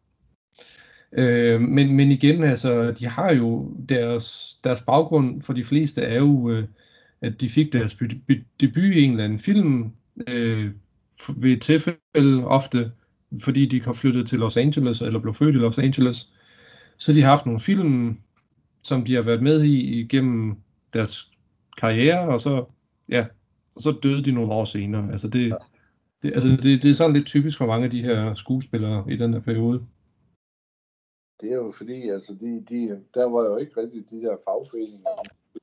Øh, 1.12 1.62
men, 1.62 1.96
men 1.96 2.12
igen, 2.12 2.44
altså, 2.44 2.92
de 2.92 3.08
har 3.08 3.34
jo 3.34 3.76
deres, 3.90 4.58
deres 4.64 4.82
baggrund 4.82 5.42
for 5.42 5.54
de 5.54 5.64
fleste 5.64 6.02
er 6.02 6.18
jo, 6.18 6.50
øh, 6.50 6.68
at 7.22 7.42
de 7.42 7.50
fik 7.50 7.74
deres 7.74 7.98
debut 8.62 8.84
i 8.94 9.04
en 9.04 9.12
eller 9.12 9.24
anden 9.24 9.40
film, 9.40 9.92
øh, 10.28 10.72
ved 11.38 11.52
et 11.52 11.62
tilfælde 11.62 12.46
ofte, 12.46 12.92
fordi 13.40 13.66
de 13.66 13.82
har 13.82 13.94
flyttet 13.94 14.28
til 14.28 14.40
Los 14.40 14.58
Angeles, 14.58 15.02
eller 15.02 15.20
blev 15.20 15.34
født 15.34 15.56
i 15.56 15.58
Los 15.58 15.78
Angeles. 15.78 16.34
Så 16.98 17.14
de 17.14 17.22
har 17.22 17.30
haft 17.30 17.46
nogle 17.46 17.60
film, 17.60 18.18
som 18.84 19.06
de 19.06 19.16
har 19.16 19.22
været 19.22 19.44
med 19.44 19.64
i 19.64 20.00
igennem 20.00 20.56
deres 20.94 21.32
karriere, 21.78 22.28
og 22.28 22.42
så, 22.42 22.66
ja, 23.10 23.26
og 23.76 23.82
så 23.82 23.92
døde 24.04 24.24
de 24.24 24.32
nogle 24.32 24.52
år 24.52 24.66
senere. 24.66 25.12
Altså 25.12 25.28
det, 25.28 25.58
det, 26.24 26.34
altså 26.34 26.50
det, 26.50 26.84
det 26.84 26.90
er 26.90 26.94
sådan 26.94 27.14
lidt 27.14 27.28
typisk 27.28 27.58
for 27.58 27.66
mange 27.66 27.86
af 27.86 27.92
de 27.92 28.02
her 28.02 28.34
skuespillere 28.34 29.06
i 29.10 29.16
den 29.16 29.34
her 29.34 29.42
periode. 29.42 29.86
Det 31.42 31.52
er 31.52 31.56
jo 31.56 31.72
fordi, 31.72 32.10
altså 32.10 32.34
de, 32.42 32.64
de, 32.70 33.02
der 33.14 33.26
var 33.26 33.44
jo 33.46 33.58
ikke 33.58 33.82
rigtig 33.82 34.04
de 34.12 34.22
der 34.22 34.38
fagforeninger, 34.46 35.10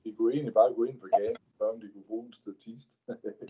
de 0.04 0.12
kunne 0.16 0.32
egentlig 0.32 0.54
bare 0.54 0.74
gå 0.74 0.84
ind 0.84 0.98
for 1.00 1.18
gaden, 1.18 1.36
før 1.58 1.66
om 1.74 1.80
de 1.80 1.88
kunne 1.92 2.08
bruge 2.08 2.26
en 2.26 2.32
statist. 2.32 2.88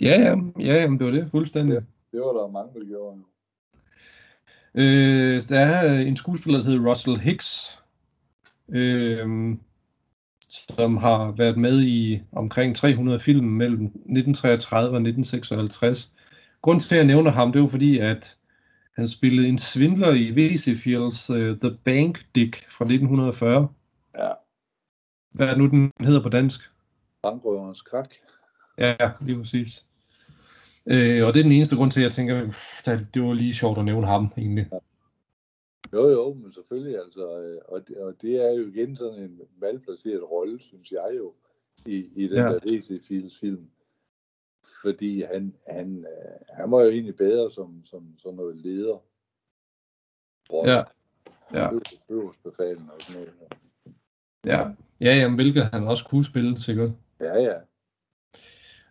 Ja, 0.01 0.21
ja, 0.21 0.37
ja, 0.59 0.75
jamen, 0.83 0.99
det 0.99 1.07
var 1.07 1.13
det, 1.13 1.31
fuldstændig. 1.31 1.77
det 2.13 2.21
var 2.21 2.33
der 2.33 2.51
mange, 2.51 2.81
der 2.81 2.87
gjorde. 2.87 3.19
Øh, 4.75 5.43
der 5.49 5.61
er 5.61 6.01
en 6.01 6.17
skuespiller, 6.17 6.61
der 6.61 6.67
hedder 6.67 6.91
Russell 6.91 7.19
Hicks, 7.19 7.79
øh, 8.69 9.57
som 10.49 10.97
har 10.97 11.31
været 11.37 11.57
med 11.57 11.83
i 11.83 12.23
omkring 12.33 12.77
300 12.77 13.21
film 13.21 13.47
mellem 13.47 13.85
1933 13.85 14.89
og 14.89 15.03
1956. 15.03 16.13
Grunden 16.63 16.81
til, 16.81 16.95
at 16.95 16.99
jeg 16.99 17.07
nævner 17.07 17.31
ham, 17.31 17.53
det 17.53 17.63
var 17.63 17.69
fordi, 17.69 17.99
at 17.99 18.37
han 18.97 19.09
spillede 19.09 19.49
en 19.49 19.59
svindler 19.59 20.13
i 20.13 20.31
V.C. 20.31 20.83
Fields 20.83 21.31
uh, 21.31 21.37
The 21.37 21.79
Bank 21.85 22.23
Dick 22.35 22.71
fra 22.71 22.85
1940. 22.85 23.69
Ja, 24.19 24.31
Hvad 25.35 25.49
er 25.49 25.57
nu, 25.57 25.67
den 25.67 25.93
hedder 26.01 26.23
på 26.23 26.29
dansk? 26.29 26.71
bankrøverens 27.23 27.83
krak. 27.83 28.15
Ja, 28.79 28.97
lige 29.21 29.39
præcis. 29.39 29.88
Øh, 30.91 31.27
og 31.27 31.35
det 31.35 31.41
er 31.41 31.45
den 31.45 31.53
eneste 31.53 31.77
grund 31.77 31.91
til, 31.91 32.01
at 32.01 32.05
jeg 32.05 32.13
tænker, 32.13 32.35
at 32.87 33.01
det 33.15 33.23
var 33.23 33.33
lige 33.33 33.55
sjovt 33.55 33.79
at 33.79 33.85
nævne 33.85 34.07
ham, 34.07 34.33
egentlig. 34.37 34.71
Jo, 35.93 36.09
jo, 36.09 36.33
men 36.33 36.53
selvfølgelig, 36.53 36.99
altså, 36.99 37.41
øh, 37.41 37.61
og 37.69 37.89
det, 37.89 37.97
og 37.97 38.15
det 38.23 38.47
er 38.47 38.53
jo 38.53 38.67
igen 38.67 38.97
sådan 38.97 39.23
en 39.23 39.41
malplaceret 39.61 40.31
rolle, 40.31 40.61
synes 40.61 40.93
jeg 40.93 41.11
jo, 41.17 41.33
i, 41.87 42.09
i 42.17 42.29
den 42.29 42.37
Ja. 42.37 42.43
der 42.43 42.59
DC 42.59 43.01
Fields 43.09 43.39
film. 43.39 43.71
Fordi 44.83 45.23
han, 45.23 45.55
han, 45.69 45.99
øh, 45.99 46.57
han 46.57 46.71
var 46.71 46.83
jo 46.83 46.91
egentlig 46.91 47.17
bedre 47.17 47.51
som, 47.51 47.83
som 47.85 48.15
sådan 48.19 48.37
noget 48.37 48.57
leder. 48.57 48.99
Ja. 50.53 50.83
Ja. 51.55 51.71
Øverstbefalen 52.11 52.91
og 52.91 53.01
sådan 53.01 53.23
noget. 53.23 53.35
Ja, 54.47 54.71
ja 55.01 55.17
jamen, 55.17 55.35
hvilket 55.35 55.65
han 55.65 55.89
også 55.89 56.05
kunne 56.05 56.25
spille, 56.25 56.61
sikkert. 56.61 56.91
Ja, 57.21 57.43
ja. 57.43 57.55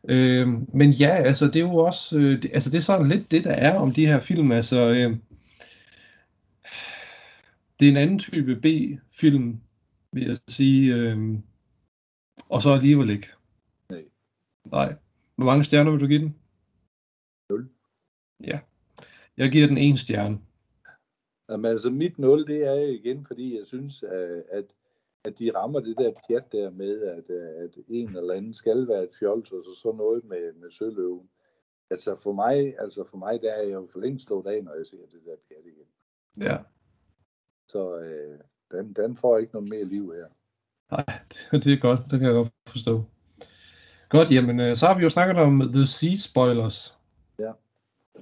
Øh, 0.08 0.48
men 0.74 0.92
ja, 0.92 1.16
altså 1.16 1.46
det 1.46 1.56
er 1.56 1.60
jo 1.60 1.76
også, 1.76 2.18
øh, 2.18 2.42
det, 2.42 2.52
altså 2.54 2.70
det 2.70 2.78
er 2.78 2.82
sådan 2.82 3.08
lidt 3.08 3.32
det, 3.32 3.44
der 3.44 3.54
er 3.54 3.80
om 3.80 3.92
de 3.92 4.08
her 4.08 4.20
film. 4.20 4.52
Altså, 4.52 4.90
øh, 4.90 5.18
det 7.80 7.88
er 7.88 7.92
en 7.92 7.98
anden 7.98 8.20
type 8.20 8.56
B-film, 8.56 9.62
vil 10.14 10.24
jeg 10.24 10.38
sige. 10.48 10.96
Øh, 10.96 11.18
og 12.50 12.62
så 12.62 12.70
alligevel 12.70 13.10
ikke. 13.10 13.28
Nej. 13.90 14.04
Nej. 14.72 14.96
Hvor 15.36 15.46
mange 15.46 15.64
stjerner 15.64 15.92
vil 15.92 16.00
du 16.00 16.08
give 16.08 16.22
den? 16.22 16.36
Nul. 17.50 17.70
Ja. 18.44 18.60
Jeg 19.38 19.52
giver 19.52 19.68
den 19.68 19.78
en 19.78 19.98
stjerne. 19.98 20.40
Jamen, 21.50 21.66
altså 21.66 21.90
mit 21.90 22.20
0, 22.20 22.48
det 22.48 22.68
er 22.68 22.74
igen, 22.74 23.26
fordi 23.26 23.58
jeg 23.58 23.68
synes, 23.68 24.04
at, 24.52 24.66
at, 25.26 25.40
de 25.40 25.52
rammer 25.56 25.80
det 25.80 25.98
der 25.98 26.12
pjat 26.28 26.52
der 26.52 26.70
med, 26.70 27.02
at, 27.02 27.30
at 27.30 27.78
en 27.88 28.16
eller 28.16 28.34
anden 28.34 28.54
skal 28.54 28.88
være 28.88 29.04
et 29.04 29.16
fjols, 29.20 29.52
og 29.52 29.64
så 29.66 29.80
sådan 29.82 29.98
noget 29.98 30.24
med, 30.24 30.54
med 30.54 30.72
søløven. 30.72 31.30
Altså 31.90 32.16
for 32.16 32.34
mig, 32.34 32.76
altså 32.80 33.04
for 33.10 33.18
mig, 33.18 33.42
der 33.42 33.52
er 33.52 33.62
jeg 33.62 33.74
jo 33.74 33.88
for 33.92 34.00
længst 34.00 34.26
slået 34.26 34.48
af, 34.48 34.64
når 34.64 34.76
jeg 34.76 34.86
ser 34.86 34.98
det 34.98 35.22
der 35.26 35.36
pjat 35.48 35.66
igen. 35.66 35.88
Ja. 36.42 36.58
Så 37.68 38.00
øh, 38.00 38.40
den, 38.72 38.94
den 38.94 39.18
får 39.18 39.38
ikke 39.38 39.54
noget 39.54 39.70
mere 39.70 39.84
liv 39.84 40.14
her. 40.14 40.26
Nej, 40.92 41.20
det, 41.30 41.48
det 41.64 41.74
er 41.74 41.80
godt. 41.80 42.00
Det 42.12 42.20
kan 42.20 42.28
jeg 42.28 42.34
godt 42.34 42.52
forstå. 42.68 43.04
Godt, 44.10 44.32
jamen 44.32 44.60
øh, 44.60 44.76
så 44.76 44.88
har 44.88 44.98
vi 44.98 45.04
jo 45.04 45.10
snakket 45.10 45.38
om 45.38 45.72
The 45.74 45.86
Sea 45.86 46.16
Spoilers. 46.16 46.98
Ja. 47.40 47.52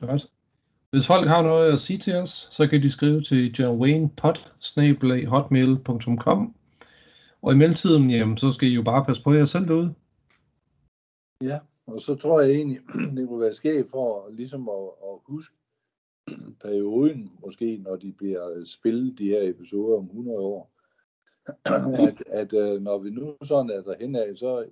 Godt. 0.01 0.27
Hvis 0.89 1.07
folk 1.07 1.27
har 1.27 1.41
noget 1.41 1.73
at 1.73 1.79
sige 1.79 1.99
til 1.99 2.15
os, 2.15 2.47
så 2.51 2.67
kan 2.67 2.81
de 2.81 2.89
skrive 2.89 3.21
til 3.21 3.55
johnwaynepod.hotmail.com 3.59 6.55
Og 7.45 7.53
i 7.53 7.57
mellemtiden, 7.57 8.09
jamen, 8.09 8.37
så 8.37 8.51
skal 8.51 8.69
I 8.69 8.73
jo 8.73 8.83
bare 8.83 9.05
passe 9.05 9.23
på 9.23 9.33
jer 9.33 9.45
selv 9.45 9.67
derude. 9.67 9.95
Ja, 11.41 11.59
og 11.85 12.01
så 12.01 12.15
tror 12.15 12.41
jeg 12.41 12.51
egentlig, 12.51 12.79
det 13.15 13.27
kunne 13.27 13.41
være 13.41 13.53
skægt 13.53 13.91
for 13.91 14.29
ligesom 14.29 14.69
at, 14.69 14.89
at 15.09 15.19
huske 15.25 15.55
perioden, 16.61 17.31
måske 17.39 17.77
når 17.77 17.95
de 17.95 18.13
bliver 18.13 18.63
spillet, 18.65 19.17
de 19.17 19.27
her 19.27 19.49
episoder 19.49 19.97
om 19.97 20.05
100 20.05 20.39
år, 20.39 20.71
at, 22.07 22.23
at 22.27 22.53
øh, 22.53 22.81
når 22.81 22.97
vi 22.97 23.09
nu 23.09 23.37
sådan 23.41 23.69
er 23.69 23.81
derhen 23.81 24.15
af, 24.15 24.35
så 24.35 24.69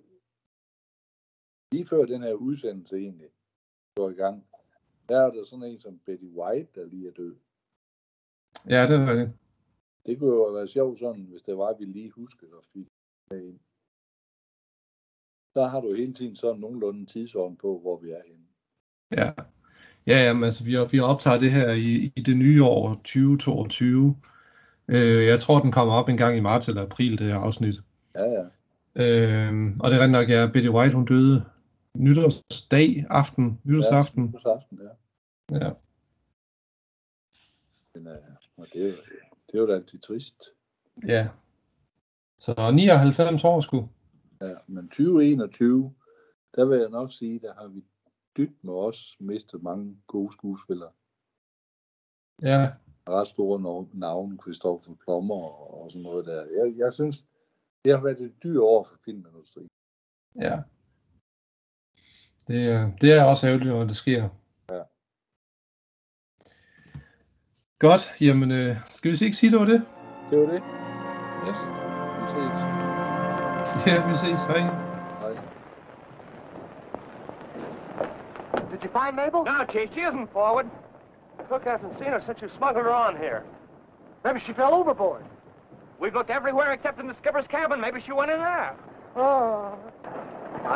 lige 1.72 1.86
før 1.86 2.06
den 2.06 2.22
her 2.22 2.34
udsendelse 2.34 2.98
egentlig 2.98 3.30
går 3.96 4.10
i 4.10 4.14
gang, 4.14 4.46
der 5.10 5.20
er 5.20 5.32
der 5.32 5.44
sådan 5.44 5.66
en 5.66 5.80
som 5.80 6.00
Betty 6.06 6.26
White, 6.26 6.70
der 6.76 6.86
lige 6.86 7.08
er 7.08 7.12
død. 7.12 7.36
Ja, 8.70 8.88
det 8.88 9.10
er 9.10 9.14
det. 9.14 9.34
Det 10.06 10.20
kunne 10.20 10.30
jo 10.30 10.44
være 10.44 10.68
sjovt 10.68 11.00
sådan, 11.00 11.24
hvis 11.24 11.42
det 11.42 11.58
var, 11.58 11.68
at 11.68 11.76
vi 11.80 11.86
lige 11.86 12.10
huskede 12.10 12.52
at 12.58 12.66
fik 12.74 12.88
det 13.32 13.44
ind. 13.44 13.60
Så 15.54 15.66
har 15.68 15.82
du 15.82 15.94
hele 15.94 16.14
tiden 16.14 16.36
sådan 16.36 16.62
nogenlunde 16.62 17.00
en 17.00 17.06
tidsorden 17.06 17.58
på, 17.58 17.80
hvor 17.80 17.98
vi 17.98 18.12
er 18.12 18.22
henne. 18.26 18.46
Ja. 19.12 19.32
Ja, 20.08 20.24
jamen, 20.24 20.44
altså, 20.44 20.64
vi, 20.64 20.78
vi 20.92 21.00
optager 21.00 21.40
det 21.40 21.52
her 21.52 21.72
i, 21.72 22.12
i 22.16 22.22
det 22.22 22.38
nye 22.38 22.64
år 22.64 22.94
2022. 22.94 24.16
Øh, 24.88 25.26
jeg 25.26 25.40
tror, 25.40 25.60
den 25.60 25.72
kommer 25.72 25.94
op 25.94 26.10
en 26.10 26.18
gang 26.18 26.38
i 26.38 26.40
marts 26.40 26.68
eller 26.68 26.82
april, 26.82 27.20
det 27.20 27.28
her 27.28 27.36
afsnit. 27.36 27.76
Ja, 28.16 28.24
ja. 28.24 28.46
Øh, 28.96 29.72
og 29.80 29.92
det 29.92 29.98
er 29.98 30.04
rent 30.04 30.12
nok, 30.12 30.30
ja, 30.30 30.50
Betty 30.54 30.70
White, 30.70 30.96
hun 30.96 31.06
døde 31.06 31.46
nytårsdag, 31.94 33.06
aften, 33.10 33.60
nytårsaften. 33.64 34.24
Nytårsaften, 34.24 34.80
ja. 34.82 34.90
Ja. 35.58 35.72
Men, 37.96 38.08
øh, 38.08 38.14
og 38.58 38.66
det, 38.74 38.84
er 38.84 38.88
jo, 38.88 38.94
det 39.54 39.60
er 39.60 39.62
jo 39.62 39.68
da 39.68 39.74
altid 39.74 40.00
trist. 40.00 40.44
ja. 41.08 41.28
Så 42.40 42.72
99 42.74 43.44
år 43.44 43.60
sgu. 43.62 43.90
Ja, 44.42 44.56
men 44.68 44.90
2021, 44.90 45.94
der 46.56 46.66
vil 46.66 46.80
jeg 46.80 46.90
nok 46.90 47.12
sige, 47.14 47.40
der 47.40 47.54
har 47.54 47.68
vi 47.68 47.84
dybt 48.38 48.64
med 48.64 48.74
os 48.74 49.18
mistet 49.20 49.64
mange 49.64 49.98
gode 50.08 50.34
skuespillere. 50.34 50.92
Ja, 52.42 52.72
Ret 53.10 53.28
store 53.28 53.88
navne, 53.94 54.38
Christopher 54.42 54.94
Plummer 54.96 55.36
og, 55.36 55.84
og 55.84 55.92
sådan 55.92 56.04
noget 56.04 56.26
der. 56.26 56.42
Jeg, 56.46 56.78
jeg 56.78 56.94
synes, 56.94 57.26
det 57.86 57.94
har 57.96 58.04
været 58.04 58.22
et 58.22 58.44
dyrt 58.44 58.58
år 58.62 58.84
for 58.84 58.96
filmindustrien. 59.06 59.68
ja. 60.42 60.62
Det, 62.48 62.68
er- 62.72 62.92
det 63.02 63.12
er 63.12 63.24
også 63.24 63.48
ærgerligt, 63.48 63.70
når 63.70 63.84
det 63.84 63.96
sker. 63.96 64.30
Godt, 67.88 68.16
jamen 68.22 68.52
øh, 68.52 68.76
skal 68.90 69.12
vi 69.12 69.16
så 69.16 69.26
ikke 69.26 69.38
sige, 69.38 69.52
det 69.52 69.60
var 69.60 69.66
det? 69.66 69.86
Det 70.30 70.40
var 70.40 70.46
det. 70.46 70.62
Yes. 71.48 71.60
Vi 72.20 72.26
ses. 72.34 72.56
Ja, 73.88 74.08
vi 74.08 74.14
ses. 74.14 74.44
Hej. 74.44 74.60
Hej. 75.24 75.34
Did 78.72 78.82
you 78.86 78.92
find 79.00 79.16
Mabel? 79.16 79.42
No, 79.52 79.58
Chief, 79.72 79.90
she 79.94 80.02
isn't 80.10 80.30
forward. 80.34 80.66
The 81.40 81.46
cook 81.50 81.64
hasn't 81.74 81.98
seen 82.00 82.12
her 82.16 82.22
since 82.28 82.42
you 82.42 82.50
smuggled 82.50 82.86
her 82.86 82.96
on 83.08 83.18
here. 83.18 83.42
Maybe 84.26 84.40
she 84.40 84.54
fell 84.54 84.74
overboard. 84.74 85.24
We've 86.02 86.16
looked 86.18 86.34
everywhere 86.40 86.72
except 86.74 87.00
in 87.02 87.08
the 87.08 87.18
skipper's 87.22 87.48
cabin. 87.48 87.82
Maybe 87.82 88.00
she 88.06 88.14
went 88.20 88.32
in 88.32 88.40
there. 88.50 88.72
Oh. 89.16 89.78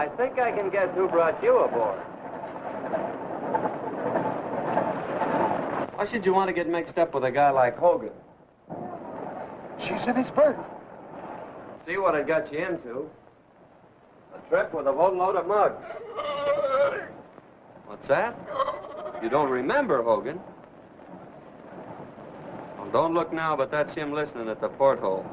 I 0.03 0.05
think 0.17 0.31
I 0.47 0.51
can 0.57 0.69
guess 0.69 0.89
who 0.97 1.07
brought 1.07 1.37
you 1.43 1.53
aboard. 1.67 1.99
Why 5.97 6.05
should 6.05 6.27
you 6.27 6.31
want 6.31 6.47
to 6.47 6.53
get 6.53 6.69
mixed 6.69 6.99
up 6.99 7.15
with 7.15 7.23
a 7.23 7.31
guy 7.31 7.49
like 7.49 7.75
Hogan? 7.75 8.11
She's 9.79 10.07
in 10.07 10.15
his 10.15 10.29
berth. 10.29 10.55
See 11.87 11.97
what 11.97 12.13
I 12.13 12.21
got 12.21 12.53
you 12.53 12.59
into. 12.59 13.09
A 14.35 14.47
trip 14.47 14.75
with 14.75 14.85
a 14.85 14.91
boatload 14.91 15.37
of 15.37 15.47
mugs. 15.47 15.83
What's 17.87 18.07
that? 18.09 18.37
You 19.23 19.29
don't 19.29 19.49
remember 19.49 20.03
Hogan? 20.03 20.39
Well, 22.77 22.91
don't 22.91 23.15
look 23.15 23.33
now, 23.33 23.55
but 23.55 23.71
that's 23.71 23.95
him 23.95 24.13
listening 24.13 24.49
at 24.49 24.61
the 24.61 24.69
porthole. 24.69 25.25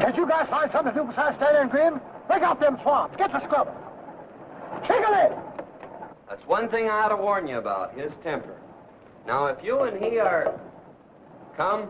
Can't 0.00 0.16
you 0.16 0.28
guys 0.28 0.48
find 0.48 0.70
something 0.70 0.94
to 0.94 1.00
do 1.00 1.06
besides 1.08 1.34
stand 1.38 1.56
there 1.56 1.62
and 1.62 1.70
grin? 1.72 2.00
Break 2.28 2.44
out 2.44 2.60
them 2.60 2.78
swabs. 2.82 3.16
Get 3.16 3.32
the 3.32 3.42
scrubber. 3.42 3.74
Shake 4.86 5.04
a 5.04 5.10
leg. 5.10 5.43
That's 6.34 6.48
one 6.48 6.68
thing 6.68 6.88
I 6.88 7.04
ought 7.04 7.08
to 7.10 7.16
warn 7.16 7.46
you 7.46 7.58
about, 7.58 7.96
his 7.96 8.12
temper. 8.16 8.56
Now, 9.24 9.46
if 9.46 9.62
you 9.62 9.82
and 9.82 10.02
he 10.02 10.18
are... 10.18 10.58
Come, 11.56 11.88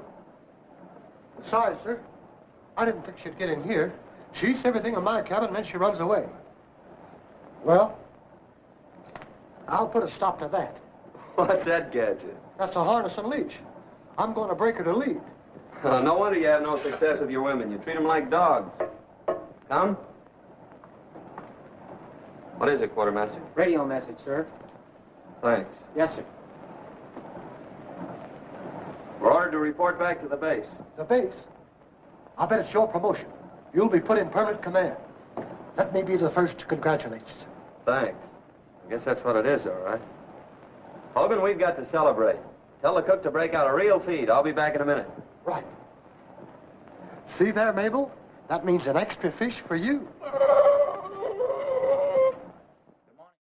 Sorry, 1.49 1.75
sir. 1.83 1.99
I 2.77 2.85
didn't 2.85 3.07
think 3.07 3.17
she'd 3.23 3.39
get 3.39 3.49
in 3.49 3.63
here. 3.65 3.95
She 4.35 4.49
eats 4.49 4.61
everything 4.67 4.97
in 4.97 5.03
my 5.03 5.23
cabin 5.23 5.49
and 5.49 5.57
then 5.57 5.65
she 5.65 5.79
runs 5.79 5.99
away. 5.99 6.27
Well, 7.65 7.99
I'll 9.67 9.89
put 9.89 10.03
a 10.03 10.11
stop 10.15 10.41
to 10.41 10.49
that. 10.49 10.77
what's 11.37 11.65
that 11.65 11.91
gadget? 11.91 12.37
That's 12.59 12.77
a 12.77 12.85
harness 12.85 13.15
and 13.17 13.29
leash. 13.29 13.55
I'm 14.19 14.35
going 14.35 14.51
to 14.51 14.55
break 14.55 14.77
her 14.77 14.85
to 14.85 14.95
lead. 14.95 15.21
No 15.85 16.17
wonder 16.19 16.39
you 16.39 16.49
have 16.49 16.63
no 16.63 16.83
success 16.83 17.19
with 17.19 17.31
your 17.31 17.43
women. 17.43 17.71
You 17.73 17.79
treat 17.79 17.95
them 17.95 18.05
like 18.05 18.31
dogs. 18.31 18.71
Come. 19.69 19.97
What 22.59 22.69
is 22.69 22.81
it, 22.81 22.95
Quartermaster? 22.95 23.41
Radio 23.55 23.85
message, 23.87 24.17
sir. 24.25 24.47
Thanks. 25.43 25.71
Yes, 25.97 26.15
sir. 26.15 26.25
We're 29.21 29.33
ordered 29.33 29.53
to 29.53 29.59
report 29.59 29.99
back 29.99 30.21
to 30.23 30.29
the 30.29 30.37
base. 30.37 30.67
The 30.97 31.05
base. 31.05 31.33
I 32.39 32.47
bet 32.47 32.61
it's 32.61 32.73
your 32.73 32.87
promotion. 32.87 33.27
You'll 33.73 33.89
be 33.89 34.01
put 34.01 34.19
in 34.19 34.29
permanent 34.29 34.63
command. 34.63 34.97
Let 35.77 35.93
me 35.93 36.03
be 36.03 36.17
the 36.17 36.31
first 36.31 36.59
to 36.59 36.65
congratulate 36.67 37.23
you. 37.23 37.47
Thanks. 37.85 38.19
I 38.87 38.91
guess 38.91 39.05
that's 39.05 39.25
what 39.25 39.37
it 39.37 39.47
is, 39.47 39.67
all 39.67 39.73
right. 39.85 40.01
Hogan, 41.15 41.43
we've 41.43 41.59
got 41.59 41.77
to 41.77 41.89
celebrate. 41.91 42.39
Tell 42.83 42.95
the 42.95 43.03
cook 43.03 43.23
to 43.23 43.31
break 43.31 43.55
out 43.55 43.69
a 43.69 43.75
real 43.75 43.99
feed. 43.99 44.31
I'll 44.31 44.43
be 44.43 44.53
back 44.53 44.75
in 44.75 44.81
a 44.81 44.85
minute. 44.85 45.09
Right. 45.45 45.65
See 47.39 47.51
there, 47.51 47.73
Mabel? 47.73 48.13
That 48.49 48.65
means 48.65 48.87
an 48.87 48.97
extra 48.97 49.33
fish 49.33 49.63
for 49.67 49.77
you. 49.77 50.07